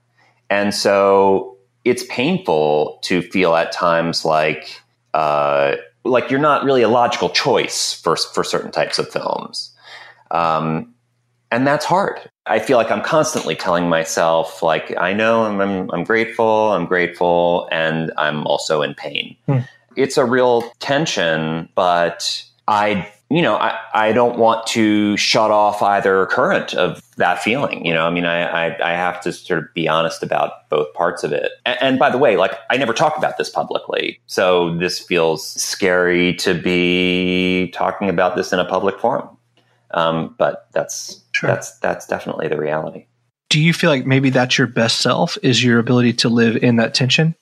And 0.50 0.74
so 0.74 1.58
it's 1.84 2.04
painful 2.10 3.00
to 3.04 3.22
feel 3.22 3.56
at 3.56 3.72
times 3.72 4.26
like 4.26 4.82
uh, 5.14 5.76
like 6.04 6.30
you're 6.32 6.40
not 6.40 6.64
really 6.64 6.82
a 6.82 6.90
logical 6.90 7.30
choice 7.30 7.94
for 7.94 8.16
for 8.16 8.44
certain 8.44 8.72
types 8.72 9.00
of 9.00 9.10
films, 9.10 9.72
um, 10.32 10.94
and 11.52 11.66
that's 11.66 11.86
hard. 11.86 12.20
I 12.46 12.60
feel 12.60 12.78
like 12.78 12.92
I'm 12.92 13.02
constantly 13.02 13.56
telling 13.56 13.90
myself 13.90 14.62
like 14.62 14.96
I 14.98 15.14
know 15.14 15.44
I'm 15.44 15.60
I'm, 15.60 15.92
I'm 15.92 16.04
grateful, 16.04 16.72
I'm 16.72 16.86
grateful, 16.86 17.68
and 17.72 18.12
I'm 18.18 18.46
also 18.48 18.82
in 18.82 18.94
pain. 18.96 19.36
Hmm. 19.46 19.60
It's 19.96 20.18
a 20.18 20.26
real 20.26 20.64
tension, 20.80 21.70
but 21.76 22.44
I 22.68 23.12
you 23.30 23.42
know, 23.42 23.56
I, 23.56 23.78
I 23.94 24.14
don't 24.14 24.40
want 24.40 24.66
to 24.68 25.18
shut 25.18 25.52
off 25.52 25.82
either 25.82 26.26
current 26.28 26.74
of 26.74 27.02
that 27.18 27.44
feeling. 27.44 27.86
You 27.86 27.94
know, 27.94 28.08
I 28.08 28.10
mean, 28.10 28.26
I, 28.26 28.68
I, 28.68 28.92
I 28.92 28.96
have 28.96 29.20
to 29.22 29.34
sort 29.34 29.60
of 29.60 29.74
be 29.74 29.88
honest 29.88 30.24
about 30.24 30.70
both 30.70 30.94
parts 30.94 31.24
of 31.24 31.34
it. 31.34 31.52
And, 31.66 31.78
and 31.82 32.00
by 32.00 32.10
the 32.10 32.18
way, 32.18 32.38
like 32.38 32.54
I 32.70 32.78
never 32.78 32.94
talk 32.94 33.18
about 33.18 33.38
this 33.38 33.50
publicly. 33.50 34.22
So 34.28 34.78
this 34.78 34.98
feels 34.98 35.46
scary 35.46 36.36
to 36.36 36.54
be 36.54 37.70
talking 37.74 38.08
about 38.08 38.38
this 38.38 38.54
in 38.54 38.60
a 38.60 38.66
public 38.66 38.98
forum. 38.98 39.28
Um, 39.92 40.36
but 40.38 40.68
that's, 40.72 41.22
Sure. 41.38 41.50
that's, 41.50 41.78
that's 41.80 42.08
definitely 42.08 42.48
the 42.48 42.58
reality. 42.58 43.06
do 43.50 43.60
you 43.60 43.74
feel 43.74 43.90
like 43.90 44.06
maybe 44.06 44.30
that's 44.30 44.58
your 44.58 44.68
best 44.68 45.02
self 45.02 45.38
is 45.44 45.64
your 45.64 45.80
ability 45.80 46.14
to 46.14 46.30
live 46.30 46.56
in 46.64 46.78
that 46.78 46.94
tension 46.94 47.36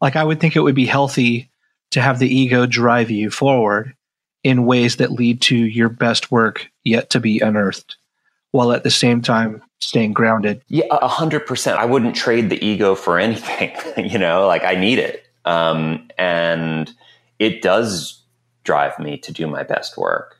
like 0.00 0.16
i 0.16 0.24
would 0.24 0.40
think 0.40 0.56
it 0.56 0.60
would 0.60 0.74
be 0.74 0.86
healthy 0.86 1.50
to 1.90 2.00
have 2.00 2.18
the 2.18 2.32
ego 2.34 2.66
drive 2.66 3.10
you 3.10 3.30
forward 3.30 3.94
in 4.42 4.64
ways 4.64 4.96
that 4.96 5.12
lead 5.12 5.40
to 5.42 5.56
your 5.56 5.88
best 5.88 6.30
work 6.30 6.68
yet 6.84 7.10
to 7.10 7.20
be 7.20 7.40
unearthed 7.40 7.96
while 8.52 8.72
at 8.72 8.82
the 8.84 8.90
same 8.90 9.20
time 9.20 9.62
staying 9.80 10.12
grounded 10.12 10.62
Yeah, 10.68 10.84
a 10.90 11.08
hundred 11.08 11.46
percent. 11.46 11.78
I 11.78 11.84
wouldn't 11.84 12.14
trade 12.14 12.50
the 12.50 12.64
ego 12.64 12.94
for 12.94 13.18
anything. 13.18 13.72
you 14.10 14.18
know, 14.18 14.46
like 14.46 14.64
I 14.64 14.74
need 14.74 14.98
it, 14.98 15.24
um, 15.44 16.08
and 16.18 16.90
it 17.38 17.62
does 17.62 18.22
drive 18.64 18.98
me 18.98 19.16
to 19.18 19.32
do 19.32 19.46
my 19.46 19.62
best 19.62 19.96
work. 19.96 20.36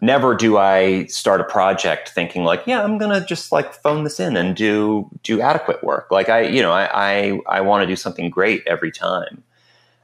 Never 0.00 0.34
do 0.34 0.58
I 0.58 1.06
start 1.06 1.40
a 1.40 1.44
project 1.44 2.10
thinking 2.10 2.44
like, 2.44 2.62
yeah, 2.66 2.82
I'm 2.82 2.98
gonna 2.98 3.24
just 3.24 3.50
like 3.50 3.72
phone 3.72 4.04
this 4.04 4.20
in 4.20 4.36
and 4.36 4.54
do 4.54 5.10
do 5.22 5.40
adequate 5.40 5.82
work. 5.82 6.08
Like 6.10 6.28
I, 6.28 6.42
you 6.42 6.62
know, 6.62 6.72
I 6.72 6.90
I, 6.92 7.40
I 7.48 7.60
want 7.62 7.82
to 7.82 7.86
do 7.86 7.96
something 7.96 8.28
great 8.30 8.62
every 8.66 8.92
time. 8.92 9.42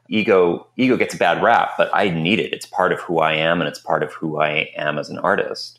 Ego 0.09 0.67
ego 0.77 0.97
gets 0.97 1.15
a 1.15 1.19
bad 1.19 1.43
rap, 1.43 1.73
but 1.77 1.91
I 1.93 2.09
need 2.11 2.41
it. 2.41 2.53
It's 2.53 2.67
part 2.67 2.93
of 2.93 3.01
who 3.01 3.19
I 3.19 3.35
am, 3.35 3.61
and 3.61 3.69
it's 3.69 3.79
part 3.79 4.03
of 4.03 4.13
who 4.13 4.41
I 4.41 4.71
am 4.77 4.99
as 4.99 5.11
an 5.11 5.19
artist 5.19 5.79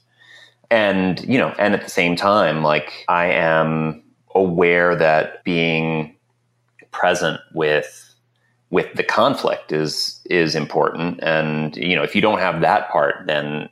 and 0.74 1.24
you 1.26 1.38
know 1.38 1.54
and 1.60 1.76
at 1.76 1.84
the 1.84 1.90
same 1.90 2.16
time 2.16 2.64
like 2.64 3.06
i 3.08 3.28
am 3.28 4.02
aware 4.34 4.96
that 4.96 5.44
being 5.44 6.16
present 6.92 7.40
with 7.54 8.16
with 8.72 8.92
the 8.96 9.04
conflict 9.04 9.72
is 9.72 10.20
is 10.26 10.56
important 10.56 11.20
and 11.22 11.78
you 11.78 11.96
know 11.96 12.02
if 12.02 12.16
you 12.16 12.22
don't 12.22 12.40
have 12.40 12.62
that 12.62 12.90
part 12.90 13.16
then 13.28 13.70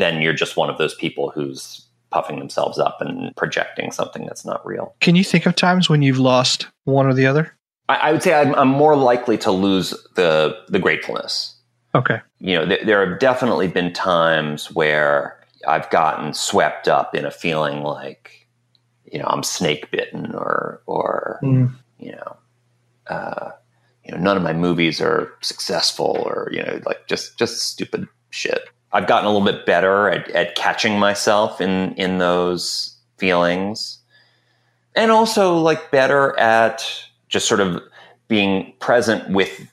then 0.00 0.22
you're 0.22 0.32
just 0.32 0.56
one 0.56 0.70
of 0.70 0.78
those 0.78 0.94
people 0.94 1.30
who's 1.30 1.84
puffing 2.10 2.38
themselves 2.38 2.78
up 2.78 3.00
and 3.00 3.34
projecting 3.36 3.90
something 3.92 4.24
that's 4.26 4.44
not 4.44 4.64
real 4.66 4.94
can 5.00 5.14
you 5.16 5.24
think 5.24 5.44
of 5.46 5.54
times 5.54 5.90
when 5.90 6.02
you've 6.02 6.18
lost 6.18 6.66
one 6.84 7.06
or 7.06 7.12
the 7.14 7.26
other 7.26 7.54
i, 7.88 7.96
I 7.96 8.12
would 8.12 8.22
say 8.22 8.32
I'm, 8.34 8.54
I'm 8.54 8.68
more 8.68 8.96
likely 8.96 9.36
to 9.38 9.50
lose 9.50 9.90
the 10.14 10.56
the 10.68 10.78
gratefulness 10.78 11.54
okay 11.94 12.20
you 12.40 12.54
know, 12.54 12.66
th- 12.66 12.86
there 12.86 13.04
have 13.04 13.18
definitely 13.18 13.66
been 13.66 13.92
times 13.92 14.70
where 14.72 15.40
I've 15.66 15.90
gotten 15.90 16.32
swept 16.32 16.86
up 16.86 17.16
in 17.16 17.24
a 17.24 17.32
feeling 17.32 17.82
like, 17.82 18.46
you 19.10 19.18
know, 19.18 19.24
I'm 19.26 19.42
snake 19.42 19.90
bitten 19.90 20.34
or, 20.36 20.80
or, 20.86 21.40
Mm. 21.42 21.74
you 21.98 22.12
know, 22.12 22.36
uh, 23.08 23.50
you 24.04 24.12
know, 24.12 24.18
none 24.18 24.36
of 24.36 24.44
my 24.44 24.52
movies 24.52 25.00
are 25.00 25.32
successful 25.40 26.22
or, 26.24 26.48
you 26.52 26.62
know, 26.62 26.80
like 26.86 27.08
just, 27.08 27.36
just 27.38 27.60
stupid 27.62 28.06
shit. 28.30 28.68
I've 28.92 29.06
gotten 29.06 29.26
a 29.26 29.32
little 29.32 29.46
bit 29.46 29.66
better 29.66 30.08
at, 30.08 30.30
at 30.30 30.54
catching 30.54 30.98
myself 30.98 31.60
in, 31.60 31.94
in 31.94 32.18
those 32.18 32.96
feelings 33.18 33.98
and 34.94 35.10
also 35.10 35.58
like 35.58 35.90
better 35.90 36.38
at 36.38 36.84
just 37.28 37.46
sort 37.46 37.60
of 37.60 37.82
being 38.28 38.72
present 38.80 39.28
with, 39.30 39.70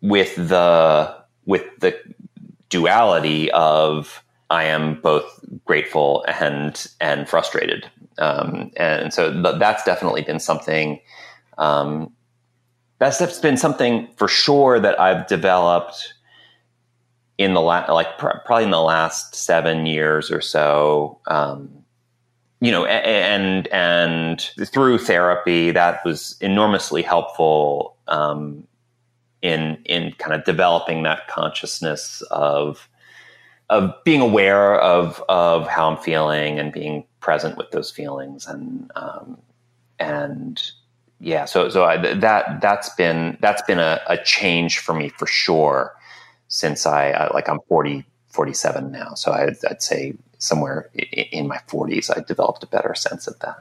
with 0.00 0.34
the, 0.36 1.14
with 1.44 1.64
the 1.80 1.98
duality 2.68 3.50
of 3.52 4.22
I 4.50 4.64
am 4.64 5.00
both 5.00 5.40
grateful 5.64 6.24
and 6.28 6.86
and 7.00 7.28
frustrated, 7.28 7.90
um, 8.18 8.70
and 8.76 9.12
so 9.12 9.32
th- 9.32 9.58
that's 9.58 9.84
definitely 9.84 10.22
been 10.22 10.38
something. 10.38 11.00
Um, 11.58 12.12
that's 12.98 13.40
been 13.40 13.56
something 13.56 14.08
for 14.16 14.28
sure 14.28 14.78
that 14.80 14.98
I've 15.00 15.26
developed 15.26 16.14
in 17.38 17.54
the 17.54 17.60
last, 17.60 17.90
like 17.90 18.18
pr- 18.18 18.38
probably 18.44 18.64
in 18.64 18.70
the 18.70 18.80
last 18.80 19.34
seven 19.34 19.86
years 19.86 20.30
or 20.30 20.40
so. 20.40 21.18
Um, 21.26 21.70
you 22.60 22.72
know, 22.72 22.86
and 22.86 23.68
and 23.68 24.40
through 24.66 24.98
therapy, 24.98 25.70
that 25.72 26.04
was 26.04 26.36
enormously 26.40 27.02
helpful. 27.02 27.96
Um, 28.08 28.66
in 29.42 29.78
in 29.84 30.12
kind 30.12 30.34
of 30.34 30.44
developing 30.44 31.02
that 31.04 31.28
consciousness 31.28 32.22
of 32.30 32.88
of 33.70 33.92
being 34.04 34.20
aware 34.20 34.80
of 34.80 35.22
of 35.28 35.66
how 35.68 35.90
I'm 35.90 35.96
feeling 35.96 36.58
and 36.58 36.72
being 36.72 37.04
present 37.20 37.56
with 37.56 37.70
those 37.70 37.90
feelings 37.90 38.46
and 38.46 38.90
um, 38.96 39.38
and 39.98 40.62
yeah 41.20 41.44
so 41.44 41.68
so 41.68 41.84
I, 41.84 41.96
that 41.96 42.60
that's 42.60 42.88
been 42.90 43.36
that's 43.40 43.62
been 43.62 43.78
a, 43.78 44.00
a, 44.08 44.18
change 44.18 44.78
for 44.78 44.94
me 44.94 45.08
for 45.08 45.26
sure 45.26 45.94
since 46.48 46.86
I, 46.86 47.10
I 47.10 47.34
like 47.34 47.48
I'm 47.48 47.60
40 47.68 48.04
47 48.28 48.90
now 48.90 49.14
so 49.14 49.32
I, 49.32 49.48
I'd 49.68 49.82
say 49.82 50.14
somewhere 50.38 50.90
in 50.94 51.48
my 51.48 51.58
40s 51.68 52.10
I 52.14 52.20
developed 52.20 52.62
a 52.62 52.66
better 52.66 52.94
sense 52.94 53.26
of 53.26 53.38
that 53.40 53.58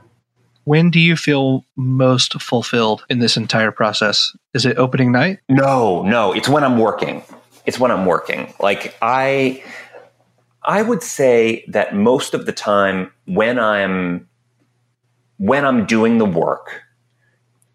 when 0.65 0.89
do 0.89 0.99
you 0.99 1.15
feel 1.15 1.63
most 1.75 2.41
fulfilled 2.41 3.05
in 3.07 3.19
this 3.19 3.37
entire 3.37 3.71
process? 3.71 4.35
Is 4.55 4.65
it 4.65 4.77
opening 4.77 5.11
night? 5.11 5.39
No, 5.47 6.01
no. 6.01 6.33
It's 6.33 6.49
when 6.49 6.63
I'm 6.63 6.79
working. 6.79 7.23
It's 7.67 7.79
when 7.79 7.91
I'm 7.91 8.05
working. 8.05 8.51
Like 8.59 8.95
I, 9.01 9.63
I 10.63 10.81
would 10.81 11.03
say 11.03 11.63
that 11.67 11.95
most 11.95 12.33
of 12.33 12.47
the 12.47 12.51
time 12.51 13.11
when 13.25 13.59
I'm, 13.59 14.27
when 15.37 15.65
I'm 15.65 15.85
doing 15.85 16.17
the 16.17 16.25
work, 16.25 16.81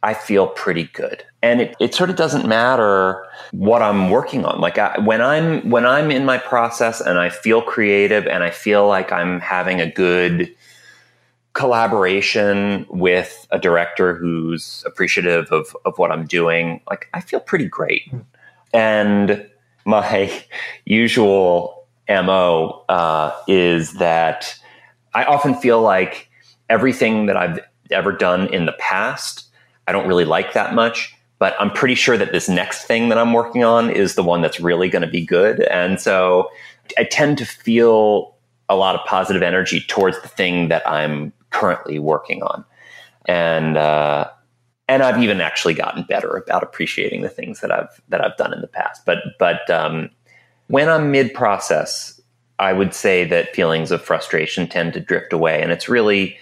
I 0.02 0.14
feel 0.14 0.46
pretty 0.46 0.84
good. 0.84 1.24
And 1.42 1.60
it, 1.60 1.76
it 1.80 1.94
sort 1.94 2.10
of 2.10 2.16
doesn't 2.16 2.46
matter 2.46 3.26
what 3.52 3.82
I'm 3.82 4.10
working 4.10 4.44
on. 4.44 4.60
Like 4.60 4.78
I, 4.78 4.98
when 5.00 5.20
I'm, 5.20 5.68
when 5.68 5.84
I'm 5.84 6.10
in 6.10 6.24
my 6.24 6.38
process 6.38 7.00
and 7.00 7.18
I 7.18 7.28
feel 7.28 7.62
creative 7.62 8.26
and 8.26 8.42
I 8.42 8.50
feel 8.50 8.86
like 8.86 9.12
I'm 9.12 9.40
having 9.40 9.80
a 9.80 9.90
good, 9.90 10.54
collaboration 11.52 12.86
with 12.88 13.46
a 13.50 13.58
director 13.58 14.14
who's 14.14 14.84
appreciative 14.86 15.50
of, 15.50 15.76
of 15.84 15.98
what 15.98 16.10
I'm 16.10 16.26
doing, 16.26 16.80
like 16.88 17.08
I 17.12 17.20
feel 17.20 17.40
pretty 17.40 17.66
great. 17.66 18.10
And 18.72 19.48
my 19.84 20.32
usual 20.84 21.86
MO 22.08 22.84
uh, 22.88 23.36
is 23.48 23.94
that 23.94 24.54
I 25.14 25.24
often 25.24 25.54
feel 25.54 25.82
like 25.82 26.28
everything 26.68 27.26
that 27.26 27.36
I've 27.36 27.58
ever 27.90 28.12
done 28.12 28.46
in 28.54 28.66
the 28.66 28.72
past, 28.72 29.48
I 29.90 29.92
don't 29.92 30.06
really 30.06 30.24
like 30.24 30.52
that 30.52 30.72
much. 30.72 31.12
But 31.40 31.56
I'm 31.58 31.72
pretty 31.72 31.96
sure 31.96 32.16
that 32.16 32.30
this 32.30 32.48
next 32.48 32.84
thing 32.84 33.08
that 33.08 33.18
I'm 33.18 33.32
working 33.32 33.64
on 33.64 33.90
is 33.90 34.14
the 34.14 34.22
one 34.22 34.40
that's 34.40 34.60
really 34.60 34.88
going 34.88 35.02
to 35.02 35.08
be 35.08 35.24
good. 35.24 35.62
And 35.62 35.98
so 35.98 36.48
I 36.96 37.04
tend 37.04 37.38
to 37.38 37.46
feel 37.46 38.36
a 38.68 38.76
lot 38.76 38.94
of 38.94 39.04
positive 39.04 39.42
energy 39.42 39.80
towards 39.80 40.20
the 40.20 40.28
thing 40.28 40.68
that 40.68 40.86
I'm 40.86 41.32
currently 41.48 41.98
working 41.98 42.42
on. 42.42 42.64
And 43.24 43.76
uh, 43.76 44.28
and 44.86 45.02
I've 45.02 45.20
even 45.20 45.40
actually 45.40 45.74
gotten 45.74 46.04
better 46.04 46.36
about 46.36 46.62
appreciating 46.62 47.22
the 47.22 47.28
things 47.28 47.60
that 47.60 47.72
I've 47.72 48.00
that 48.10 48.24
I've 48.24 48.36
done 48.36 48.52
in 48.52 48.60
the 48.60 48.68
past. 48.68 49.04
But 49.04 49.18
but 49.38 49.68
um, 49.70 50.10
when 50.68 50.88
I'm 50.88 51.10
mid 51.10 51.34
process, 51.34 52.20
I 52.60 52.74
would 52.74 52.94
say 52.94 53.24
that 53.24 53.56
feelings 53.56 53.90
of 53.90 54.02
frustration 54.02 54.68
tend 54.68 54.92
to 54.92 55.00
drift 55.00 55.32
away, 55.32 55.62
and 55.62 55.72
it's 55.72 55.88
really 55.88 56.36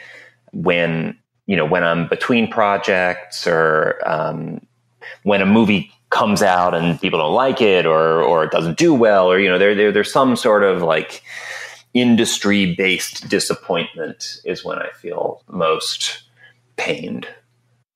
when 0.52 1.16
you 1.48 1.56
know 1.56 1.66
when 1.66 1.82
I'm 1.82 2.06
between 2.06 2.48
projects 2.48 3.44
or 3.48 3.98
um, 4.08 4.64
when 5.24 5.42
a 5.42 5.46
movie 5.46 5.90
comes 6.10 6.42
out 6.42 6.74
and 6.74 7.00
people 7.00 7.18
don't 7.18 7.34
like 7.34 7.60
it 7.60 7.84
or 7.84 8.22
or 8.22 8.44
it 8.44 8.52
doesn't 8.52 8.78
do 8.78 8.94
well 8.94 9.28
or 9.30 9.40
you 9.40 9.48
know 9.48 9.58
there, 9.58 9.74
there 9.74 9.90
there's 9.90 10.12
some 10.12 10.36
sort 10.36 10.62
of 10.62 10.82
like 10.82 11.22
industry 11.94 12.74
based 12.76 13.28
disappointment 13.28 14.40
is 14.44 14.64
when 14.64 14.78
I 14.78 14.90
feel 14.90 15.42
most 15.48 16.22
pained. 16.76 17.26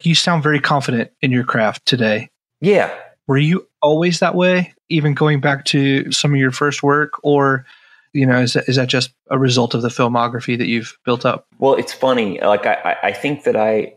You 0.02 0.14
sound 0.14 0.42
very 0.42 0.58
confident 0.58 1.12
in 1.20 1.30
your 1.30 1.44
craft 1.44 1.86
today. 1.86 2.28
Yeah. 2.60 2.92
Were 3.26 3.38
you 3.38 3.68
always 3.80 4.18
that 4.18 4.34
way, 4.34 4.74
even 4.88 5.14
going 5.14 5.40
back 5.40 5.64
to 5.66 6.10
some 6.10 6.32
of 6.32 6.40
your 6.40 6.50
first 6.50 6.82
work? 6.82 7.12
Or, 7.22 7.64
you 8.12 8.26
know, 8.26 8.40
is 8.40 8.52
that, 8.54 8.68
is 8.68 8.76
that 8.76 8.88
just 8.88 9.12
a 9.30 9.38
result 9.38 9.74
of 9.74 9.82
the 9.82 9.88
filmography 9.88 10.56
that 10.58 10.68
you've 10.68 10.96
built 11.04 11.24
up? 11.24 11.46
Well, 11.58 11.74
it's 11.74 11.92
funny. 11.92 12.40
Like, 12.40 12.66
I, 12.66 12.96
I 13.02 13.12
think 13.12 13.44
that 13.44 13.56
I, 13.56 13.94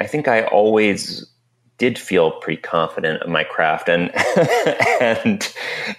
I 0.00 0.06
think 0.06 0.28
I 0.28 0.44
always 0.46 1.26
did 1.78 1.98
feel 1.98 2.30
pretty 2.30 2.60
confident 2.60 3.22
in 3.24 3.32
my 3.32 3.42
craft 3.42 3.88
and 3.88 4.10
and 5.00 5.52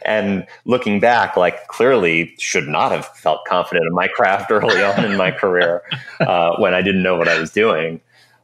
and 0.06 0.47
looking 0.63 1.02
back 1.02 1.36
like 1.36 1.67
clearly 1.67 2.34
should 2.38 2.69
not 2.69 2.91
have 2.91 3.06
felt 3.17 3.43
confident 3.45 3.86
in 3.86 3.93
my 3.93 4.08
craft 4.08 4.49
early 4.49 4.82
on 4.82 5.04
in 5.04 5.17
my 5.17 5.30
career 5.30 5.82
uh, 6.21 6.56
when 6.58 6.73
I 6.73 6.82
didn't 6.82 7.04
know 7.04 7.17
what 7.17 7.28
I 7.28 7.38
was 7.38 7.52
doing 7.52 7.99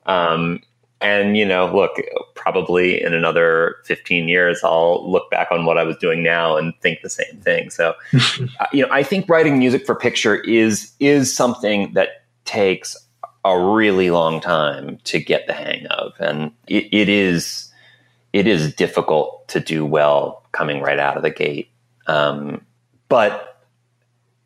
um, 0.06 0.62
and 1.02 1.38
you 1.38 1.46
know 1.46 1.74
look 1.74 1.98
probably 2.36 3.02
in 3.02 3.14
another 3.14 3.76
15 3.86 4.28
years 4.28 4.60
I'll 4.64 5.10
look 5.10 5.30
back 5.30 5.48
on 5.52 5.66
what 5.66 5.78
I 5.78 5.84
was 5.84 5.98
doing 5.98 6.24
now 6.24 6.58
and 6.58 6.74
think 6.82 7.02
the 7.02 7.10
same 7.10 7.38
thing 7.42 7.70
so 7.70 7.94
uh, 8.60 8.66
you 8.74 8.86
know 8.86 8.92
I 8.92 9.04
think 9.04 9.30
writing 9.30 9.58
music 9.60 9.86
for 9.86 9.96
picture 9.96 10.36
is 10.36 10.92
is 11.00 11.34
something 11.34 11.94
that 11.94 12.26
takes 12.46 12.98
a 13.46 13.60
really 13.60 14.12
long 14.12 14.42
time 14.42 14.98
to 15.06 15.20
get 15.20 15.48
the 15.48 15.54
hang 15.54 15.86
of, 15.88 16.14
and 16.20 16.52
it, 16.68 16.88
it 16.92 17.10
is 17.10 17.72
it 18.34 18.48
is 18.48 18.74
difficult 18.76 19.48
to 19.48 19.60
do 19.60 19.86
well 19.86 20.44
coming 20.52 20.82
right 20.82 21.00
out 21.00 21.18
of 21.18 21.24
the 21.24 21.30
gate. 21.30 21.70
Um, 22.08 22.66
but 23.08 23.64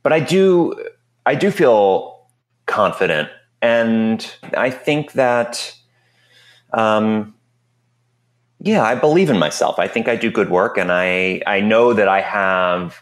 but 0.03 0.13
I 0.13 0.19
do 0.19 0.73
I 1.25 1.35
do 1.35 1.51
feel 1.51 2.27
confident, 2.65 3.29
and 3.61 4.33
I 4.55 4.69
think 4.69 5.13
that. 5.13 5.75
Um, 6.73 7.33
yeah, 8.59 8.83
I 8.83 8.95
believe 8.95 9.29
in 9.29 9.37
myself. 9.37 9.77
I 9.77 9.87
think 9.87 10.07
I 10.07 10.15
do 10.15 10.31
good 10.31 10.49
work, 10.49 10.77
and 10.77 10.91
I 10.91 11.41
I 11.45 11.59
know 11.59 11.93
that 11.93 12.07
I 12.07 12.21
have 12.21 13.01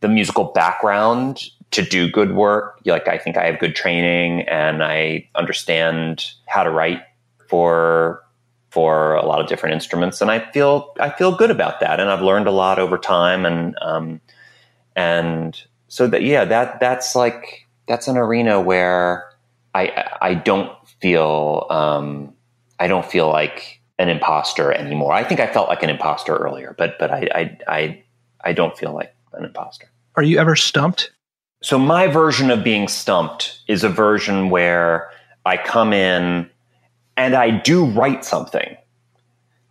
the 0.00 0.08
musical 0.08 0.44
background 0.44 1.44
to 1.70 1.82
do 1.82 2.10
good 2.10 2.34
work. 2.34 2.80
Like 2.84 3.08
I 3.08 3.18
think 3.18 3.36
I 3.36 3.46
have 3.46 3.58
good 3.58 3.74
training 3.76 4.42
and 4.42 4.82
I 4.82 5.28
understand 5.34 6.30
how 6.46 6.62
to 6.62 6.70
write 6.70 7.02
for 7.48 8.22
for 8.70 9.14
a 9.14 9.24
lot 9.24 9.40
of 9.40 9.46
different 9.46 9.74
instruments, 9.74 10.20
and 10.20 10.30
I 10.30 10.50
feel 10.52 10.92
I 11.00 11.10
feel 11.10 11.34
good 11.34 11.50
about 11.50 11.80
that. 11.80 12.00
And 12.00 12.10
I've 12.10 12.22
learned 12.22 12.46
a 12.46 12.52
lot 12.52 12.78
over 12.78 12.98
time, 12.98 13.46
and 13.46 13.76
um, 13.80 14.20
and 14.96 15.60
so 15.88 16.06
that 16.08 16.22
yeah, 16.22 16.44
that 16.44 16.80
that's 16.80 17.14
like 17.14 17.66
that's 17.88 18.08
an 18.08 18.16
arena 18.16 18.60
where 18.60 19.30
I 19.74 20.10
I 20.20 20.34
don't 20.34 20.70
feel 21.00 21.66
um, 21.70 22.34
I 22.78 22.86
don't 22.86 23.06
feel 23.06 23.28
like 23.28 23.80
an 23.98 24.08
imposter 24.08 24.72
anymore. 24.72 25.12
I 25.12 25.24
think 25.24 25.40
I 25.40 25.46
felt 25.46 25.68
like 25.68 25.82
an 25.82 25.90
imposter 25.90 26.36
earlier, 26.36 26.74
but 26.76 26.98
but 26.98 27.10
I 27.10 27.28
I 27.34 27.58
I, 27.68 28.04
I 28.44 28.52
don't 28.52 28.76
feel 28.76 28.92
like 28.92 29.14
an 29.32 29.44
imposter. 29.44 29.90
Are 30.16 30.22
you 30.22 30.38
ever 30.38 30.56
stumped 30.56 31.10
so 31.62 31.78
my 31.78 32.06
version 32.06 32.50
of 32.50 32.62
being 32.62 32.86
stumped 32.86 33.60
is 33.66 33.82
a 33.82 33.88
version 33.88 34.50
where 34.50 35.10
I 35.44 35.56
come 35.56 35.92
in 35.92 36.48
and 37.16 37.34
I 37.34 37.50
do 37.50 37.86
write 37.86 38.24
something. 38.24 38.76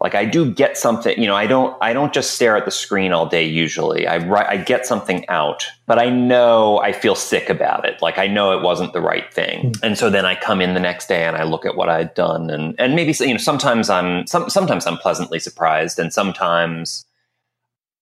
Like 0.06 0.14
I 0.14 0.26
do 0.26 0.52
get 0.52 0.78
something, 0.78 1.20
you 1.20 1.26
know, 1.26 1.36
I 1.36 1.48
don't 1.48 1.76
I 1.82 1.92
don't 1.92 2.14
just 2.14 2.36
stare 2.36 2.56
at 2.56 2.66
the 2.66 2.70
screen 2.70 3.12
all 3.12 3.26
day 3.26 3.44
usually. 3.44 4.06
I 4.06 4.18
write 4.18 4.48
I 4.48 4.58
get 4.58 4.86
something 4.86 5.28
out, 5.30 5.66
but 5.88 5.98
I 5.98 6.12
know 6.12 6.78
I 6.78 6.92
feel 6.92 7.16
sick 7.16 7.50
about 7.50 7.86
it. 7.86 8.00
Like 8.04 8.20
I 8.20 8.28
know 8.28 8.56
it 8.56 8.62
wasn't 8.62 8.94
the 8.94 9.02
right 9.02 9.34
thing. 9.34 9.72
Mm. 9.72 9.80
And 9.82 9.98
so 9.98 10.12
then 10.12 10.24
I 10.24 10.36
come 10.36 10.62
in 10.62 10.76
the 10.76 10.80
next 10.80 11.08
day 11.08 11.24
and 11.24 11.36
I 11.36 11.42
look 11.42 11.66
at 11.66 11.76
what 11.76 11.90
I'd 11.90 12.14
done 12.14 12.52
and 12.52 12.76
and 12.78 12.96
maybe 12.96 13.16
you 13.20 13.34
know 13.34 13.40
sometimes 13.40 13.90
I'm 13.90 14.28
some, 14.28 14.48
sometimes 14.48 14.86
I'm 14.86 14.98
pleasantly 14.98 15.40
surprised 15.40 15.98
and 15.98 16.14
sometimes 16.14 17.08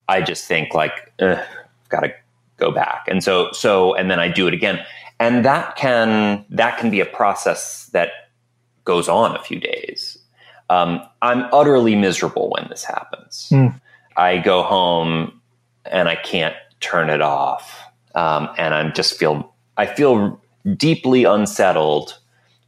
I 0.09 0.21
just 0.21 0.45
think 0.45 0.73
like 0.73 1.13
I've 1.21 1.39
got 1.87 2.01
to 2.01 2.13
go 2.57 2.71
back. 2.71 3.05
And 3.07 3.23
so, 3.23 3.51
so, 3.51 3.93
and 3.95 4.09
then 4.11 4.19
I 4.19 4.27
do 4.27 4.47
it 4.47 4.53
again. 4.53 4.83
And 5.19 5.45
that 5.45 5.75
can, 5.75 6.45
that 6.49 6.77
can 6.79 6.89
be 6.89 6.99
a 6.99 7.05
process 7.05 7.85
that 7.93 8.09
goes 8.85 9.07
on 9.07 9.35
a 9.35 9.41
few 9.41 9.59
days. 9.59 10.17
Um, 10.73 11.01
I'm 11.21 11.45
utterly 11.53 11.95
miserable 11.95 12.49
when 12.49 12.67
this 12.69 12.83
happens. 12.83 13.49
Mm. 13.51 13.79
I 14.17 14.38
go 14.38 14.63
home 14.63 15.41
and 15.86 16.09
I 16.09 16.15
can't 16.15 16.55
turn 16.79 17.09
it 17.09 17.21
off. 17.21 17.79
Um, 18.15 18.49
and 18.57 18.73
I'm 18.73 18.93
just 18.93 19.17
feel, 19.17 19.53
I 19.77 19.86
feel 19.86 20.41
deeply 20.77 21.25
unsettled 21.25 22.17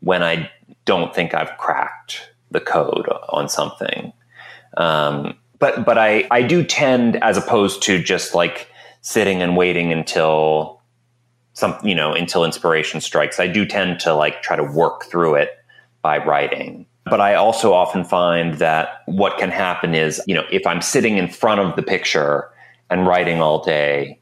when 0.01 0.21
I 0.21 0.51
don't 0.85 1.15
think 1.15 1.33
I've 1.33 1.57
cracked 1.57 2.29
the 2.51 2.59
code 2.59 3.07
on 3.29 3.49
something. 3.49 4.13
Um, 4.77 5.37
but, 5.59 5.85
but 5.85 5.97
I, 5.97 6.27
I 6.29 6.41
do 6.41 6.63
tend, 6.63 7.15
as 7.23 7.37
opposed 7.37 7.81
to 7.83 8.01
just 8.01 8.35
like, 8.35 8.69
sitting 9.05 9.43
and 9.43 9.55
waiting 9.55 9.91
until 9.91 10.81
some 11.53 11.77
you 11.83 11.93
know 11.93 12.13
until 12.13 12.43
inspiration 12.43 12.99
strikes 12.99 13.39
i 13.39 13.45
do 13.45 13.63
tend 13.63 13.99
to 13.99 14.15
like 14.15 14.41
try 14.41 14.55
to 14.55 14.63
work 14.63 15.05
through 15.05 15.35
it 15.35 15.51
by 16.01 16.17
writing 16.17 16.87
but 17.05 17.21
i 17.21 17.33
also 17.33 17.73
often 17.73 18.03
find 18.03 18.55
that 18.55 19.01
what 19.05 19.37
can 19.37 19.49
happen 19.49 19.93
is 19.95 20.21
you 20.27 20.35
know 20.35 20.45
if 20.51 20.65
i'm 20.65 20.81
sitting 20.81 21.17
in 21.17 21.27
front 21.27 21.61
of 21.61 21.75
the 21.75 21.83
picture 21.83 22.49
and 22.89 23.07
writing 23.07 23.41
all 23.41 23.63
day 23.63 24.19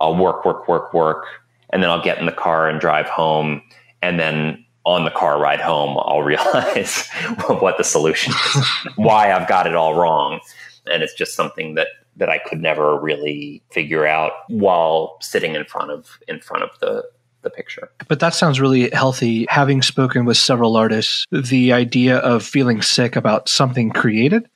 i'll 0.00 0.16
work 0.16 0.44
work 0.44 0.68
work 0.68 0.92
work 0.92 1.26
and 1.70 1.82
then 1.82 1.90
i'll 1.90 2.02
get 2.02 2.18
in 2.18 2.26
the 2.26 2.32
car 2.32 2.68
and 2.68 2.80
drive 2.80 3.06
home. 3.06 3.62
And 4.02 4.20
then 4.20 4.64
on 4.84 5.04
the 5.04 5.10
car 5.10 5.40
ride 5.40 5.60
home 5.60 5.96
i'll 5.98 6.22
realize 6.34 7.08
what 7.46 7.78
the 7.78 7.84
solution 7.84 8.32
is 8.32 8.66
why 8.96 9.32
i've 9.32 9.48
got 9.48 9.66
it 9.66 9.74
all 9.74 9.94
wrong. 9.94 10.40
And 10.86 11.02
it's 11.02 11.14
just 11.14 11.34
something 11.34 11.74
that 11.74 11.88
that 12.16 12.28
I 12.28 12.38
could 12.38 12.60
never 12.60 12.98
really 13.00 13.62
figure 13.70 14.06
out 14.06 14.32
while 14.48 15.16
sitting 15.20 15.54
in 15.54 15.64
front 15.64 15.90
of 15.90 16.18
in 16.28 16.40
front 16.40 16.62
of 16.62 16.70
the 16.80 17.04
the 17.44 17.50
picture. 17.50 17.90
But 18.08 18.20
that 18.20 18.34
sounds 18.34 18.60
really 18.60 18.90
healthy. 18.90 19.46
Having 19.48 19.82
spoken 19.82 20.24
with 20.24 20.36
several 20.36 20.76
artists, 20.76 21.26
the 21.30 21.72
idea 21.72 22.18
of 22.18 22.42
feeling 22.42 22.82
sick 22.82 23.16
about 23.16 23.48
something 23.48 23.90
created 23.90 24.48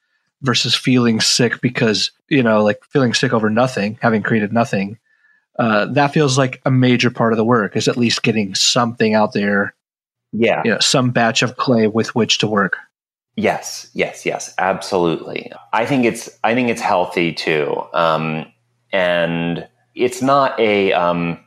versus 0.43 0.75
feeling 0.75 1.21
sick 1.21 1.61
because, 1.61 2.11
you 2.29 2.43
know, 2.43 2.63
like 2.63 2.83
feeling 2.85 3.15
sick 3.15 3.33
over 3.33 3.51
nothing, 3.51 3.99
having 4.03 4.23
created 4.23 4.53
nothing, 4.53 4.99
uh, 5.59 5.87
that 5.87 6.13
feels 6.13 6.39
like 6.39 6.61
a 6.65 6.71
major 6.71 7.11
part 7.11 7.33
of 7.33 7.37
the 7.37 7.45
work 7.45 7.77
is 7.77 7.89
at 7.89 7.97
least 7.97 8.23
getting 8.23 8.55
something 8.55 9.15
out 9.15 9.33
there. 9.33 9.75
Yeah. 10.33 10.63
You 10.65 10.73
know, 10.73 10.79
some 10.81 11.11
batch 11.11 11.43
of 11.43 11.57
clay 11.57 11.87
with 11.87 12.15
which 12.15 12.39
to 12.39 12.47
work. 12.47 12.77
Yes, 13.39 13.89
yes, 13.95 14.27
yes, 14.27 14.53
absolutely. 14.59 15.53
I 15.73 15.87
think 15.87 16.05
it's 16.05 16.29
I 16.43 16.55
think 16.55 16.71
it's 16.71 16.81
healthy 16.81 17.33
too, 17.33 17.81
um, 17.95 18.53
and 18.93 19.65
it's 19.95 20.21
not 20.21 20.59
a 20.59 20.93
um, 20.93 21.39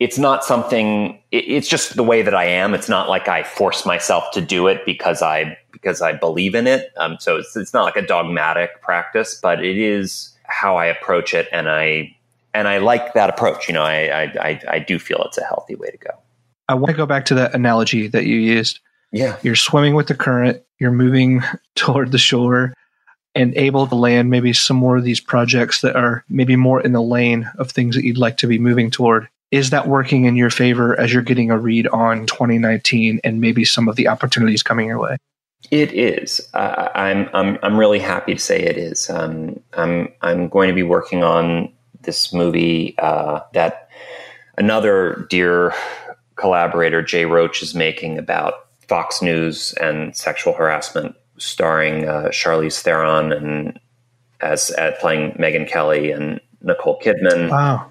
it's 0.00 0.18
not 0.18 0.44
something. 0.44 1.18
It, 1.30 1.44
it's 1.48 1.68
just 1.68 1.96
the 1.96 2.04
way 2.04 2.22
that 2.22 2.34
I 2.34 2.44
am. 2.44 2.74
It's 2.74 2.88
not 2.88 3.08
like 3.08 3.28
I 3.28 3.42
force 3.42 3.84
myself 3.84 4.30
to 4.32 4.40
do 4.40 4.66
it 4.66 4.84
because 4.86 5.22
I 5.22 5.58
because 5.72 6.00
I 6.00 6.12
believe 6.12 6.54
in 6.54 6.66
it. 6.66 6.92
Um, 6.96 7.16
so 7.20 7.36
it's 7.36 7.56
it's 7.56 7.74
not 7.74 7.84
like 7.84 7.96
a 7.96 8.06
dogmatic 8.06 8.80
practice, 8.80 9.38
but 9.40 9.64
it 9.64 9.76
is 9.76 10.36
how 10.44 10.76
I 10.76 10.86
approach 10.86 11.34
it, 11.34 11.48
and 11.52 11.68
I 11.68 12.16
and 12.54 12.68
I 12.68 12.78
like 12.78 13.14
that 13.14 13.30
approach. 13.30 13.68
You 13.68 13.74
know, 13.74 13.82
I 13.82 14.06
I, 14.06 14.22
I, 14.40 14.60
I 14.68 14.78
do 14.78 14.98
feel 14.98 15.22
it's 15.24 15.38
a 15.38 15.44
healthy 15.44 15.74
way 15.74 15.90
to 15.90 15.98
go. 15.98 16.10
I 16.68 16.74
want 16.74 16.90
to 16.90 16.96
go 16.96 17.06
back 17.06 17.24
to 17.26 17.34
that 17.34 17.54
analogy 17.54 18.08
that 18.08 18.26
you 18.26 18.36
used. 18.36 18.80
Yeah, 19.10 19.36
you're 19.42 19.56
swimming 19.56 19.94
with 19.94 20.06
the 20.06 20.14
current. 20.14 20.62
You're 20.78 20.92
moving 20.92 21.42
toward 21.74 22.12
the 22.12 22.18
shore 22.18 22.72
and 23.34 23.54
able 23.56 23.86
to 23.86 23.94
land 23.94 24.30
maybe 24.30 24.52
some 24.52 24.76
more 24.76 24.96
of 24.96 25.04
these 25.04 25.20
projects 25.20 25.80
that 25.82 25.96
are 25.96 26.24
maybe 26.28 26.56
more 26.56 26.80
in 26.80 26.92
the 26.92 27.02
lane 27.02 27.48
of 27.58 27.70
things 27.70 27.94
that 27.94 28.04
you'd 28.04 28.18
like 28.18 28.36
to 28.38 28.46
be 28.46 28.58
moving 28.58 28.90
toward. 28.90 29.28
Is 29.50 29.70
that 29.70 29.88
working 29.88 30.24
in 30.26 30.36
your 30.36 30.50
favor 30.50 30.98
as 30.98 31.12
you're 31.12 31.22
getting 31.22 31.50
a 31.50 31.58
read 31.58 31.86
on 31.88 32.26
2019 32.26 33.20
and 33.24 33.40
maybe 33.40 33.64
some 33.64 33.88
of 33.88 33.96
the 33.96 34.08
opportunities 34.08 34.62
coming 34.62 34.86
your 34.86 34.98
way? 34.98 35.16
It 35.70 35.92
is. 35.92 36.40
Uh, 36.54 36.88
I'm, 36.94 37.28
I'm, 37.32 37.58
I'm 37.62 37.78
really 37.78 37.98
happy 37.98 38.34
to 38.34 38.40
say 38.40 38.60
it 38.60 38.76
is. 38.76 39.08
Um, 39.10 39.60
I'm, 39.72 40.12
I'm 40.20 40.48
going 40.48 40.68
to 40.68 40.74
be 40.74 40.82
working 40.82 41.24
on 41.24 41.72
this 42.02 42.32
movie 42.32 42.94
uh, 42.98 43.40
that 43.54 43.88
another 44.56 45.26
dear 45.30 45.74
collaborator, 46.36 47.02
Jay 47.02 47.24
Roach, 47.24 47.62
is 47.62 47.74
making 47.74 48.18
about 48.18 48.54
Fox 48.86 49.20
News 49.20 49.74
and 49.80 50.16
sexual 50.16 50.52
harassment, 50.52 51.16
starring 51.38 52.08
uh, 52.08 52.28
Charlize 52.28 52.80
Theron 52.80 53.32
and 53.32 53.78
as 54.40 54.70
at 54.72 55.00
playing 55.00 55.32
Megyn 55.32 55.68
Kelly 55.68 56.10
and 56.10 56.40
Nicole 56.62 57.00
Kidman. 57.00 57.50
Wow. 57.50 57.90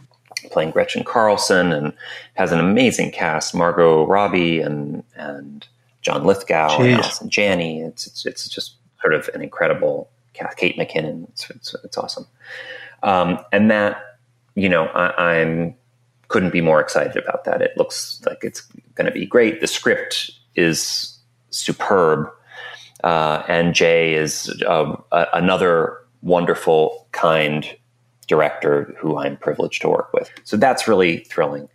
Playing 0.52 0.72
Gretchen 0.72 1.04
Carlson 1.04 1.72
and 1.72 1.94
has 2.36 2.52
an 2.52 2.60
amazing 2.60 3.12
cast: 3.12 3.56
Margot 3.56 4.06
Robbie 4.06 4.60
and 4.60 5.04
and 5.16 5.68
John 6.02 6.26
Lithgow 6.26 6.70
Jeez. 6.70 6.80
and 6.80 6.94
Allison 6.96 7.30
Janney. 7.30 7.82
It's, 7.82 8.08
it's 8.08 8.26
it's 8.26 8.50
just 8.50 8.76
sort 9.02 9.14
of 9.14 9.30
an 9.34 9.42
incredible 9.42 10.10
cast. 10.34 10.58
Kate 10.58 10.78
McKinnon. 10.78 11.28
It's 11.30 11.50
it's, 11.50 11.76
it's 11.84 11.98
awesome. 11.98 12.28
Um, 13.04 13.40
and 13.52 13.70
that 13.72 14.20
you 14.56 14.70
know 14.70 14.86
I, 14.86 15.34
I'm 15.40 15.76
couldn't 16.28 16.52
be 16.52 16.62
more 16.62 16.80
excited 16.80 17.16
about 17.16 17.46
that. 17.46 17.62
It 17.62 17.78
looks 17.78 18.22
like 18.26 18.40
it's 18.44 18.62
going 18.96 19.06
to 19.06 19.12
be 19.12 19.26
great. 19.26 19.62
The 19.62 19.68
script 19.68 20.32
is 20.56 21.18
superb, 21.52 22.30
uh, 23.04 23.44
and 23.48 23.74
Jay 23.74 24.14
is 24.14 24.62
uh, 24.68 24.96
another 25.34 25.98
wonderful, 26.22 27.08
kind 27.12 27.78
director 28.28 28.94
who 29.00 29.18
I'm 29.18 29.38
privileged 29.38 29.82
to 29.82 29.90
work 29.90 30.14
with. 30.14 30.30
So 30.44 30.58
that's 30.58 30.88
really 30.88 31.20
thrilling. 31.20 31.70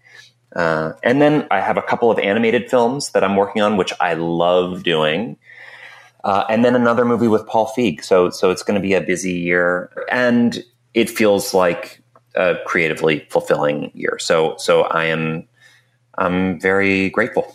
Uh, 0.54 0.92
and 1.02 1.22
then 1.22 1.46
I 1.50 1.60
have 1.60 1.78
a 1.78 1.82
couple 1.82 2.10
of 2.10 2.18
animated 2.18 2.68
films 2.70 3.10
that 3.10 3.24
I'm 3.24 3.36
working 3.36 3.62
on, 3.62 3.76
which 3.76 3.92
I 4.00 4.14
love 4.14 4.82
doing. 4.82 5.36
Uh, 6.24 6.44
and 6.48 6.64
then 6.64 6.76
another 6.76 7.04
movie 7.04 7.28
with 7.28 7.46
Paul 7.46 7.72
Feig. 7.76 8.04
So, 8.04 8.30
so 8.30 8.50
it's 8.50 8.62
going 8.62 8.74
to 8.74 8.80
be 8.80 8.94
a 8.94 9.00
busy 9.00 9.32
year, 9.32 9.90
and 10.10 10.62
it 10.94 11.10
feels 11.10 11.54
like 11.54 12.00
a 12.34 12.56
creatively 12.66 13.26
fulfilling 13.30 13.90
year. 13.94 14.18
So, 14.20 14.56
so 14.58 14.82
I 14.82 15.06
am, 15.06 15.48
I'm 16.18 16.60
very 16.60 17.10
grateful. 17.10 17.54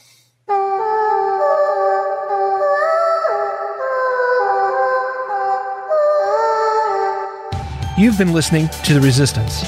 You've 7.98 8.18
been 8.18 8.32
listening 8.32 8.70
to 8.84 8.94
The 8.94 9.02
Resistance. 9.02 9.64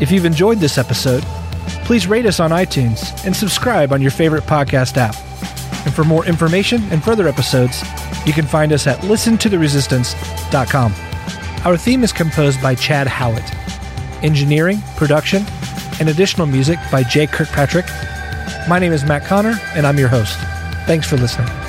If 0.00 0.10
you've 0.10 0.24
enjoyed 0.24 0.58
this 0.58 0.78
episode, 0.78 1.22
please 1.84 2.08
rate 2.08 2.26
us 2.26 2.40
on 2.40 2.50
iTunes 2.50 3.24
and 3.24 3.36
subscribe 3.36 3.92
on 3.92 4.02
your 4.02 4.10
favorite 4.10 4.42
podcast 4.42 4.96
app. 4.96 5.14
And 5.86 5.94
for 5.94 6.02
more 6.02 6.26
information 6.26 6.82
and 6.90 7.04
further 7.04 7.28
episodes, 7.28 7.80
you 8.26 8.32
can 8.32 8.46
find 8.46 8.72
us 8.72 8.88
at 8.88 8.98
listentotheresistance.com. 9.02 10.92
Our 11.64 11.76
theme 11.76 12.02
is 12.02 12.12
composed 12.12 12.60
by 12.60 12.74
Chad 12.74 13.06
Howlett. 13.06 13.54
Engineering, 14.24 14.80
production, 14.96 15.44
and 16.00 16.08
additional 16.08 16.48
music 16.48 16.80
by 16.90 17.04
Jay 17.04 17.28
Kirkpatrick. 17.28 17.86
My 18.68 18.80
name 18.80 18.92
is 18.92 19.04
Matt 19.04 19.24
Connor, 19.24 19.54
and 19.74 19.86
I'm 19.86 20.00
your 20.00 20.08
host. 20.08 20.36
Thanks 20.86 21.08
for 21.08 21.16
listening. 21.16 21.61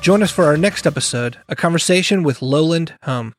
Join 0.00 0.22
us 0.22 0.30
for 0.30 0.44
our 0.44 0.56
next 0.56 0.86
episode, 0.86 1.36
a 1.48 1.54
conversation 1.54 2.22
with 2.22 2.40
Lowland 2.40 2.94
Hum. 3.02 3.34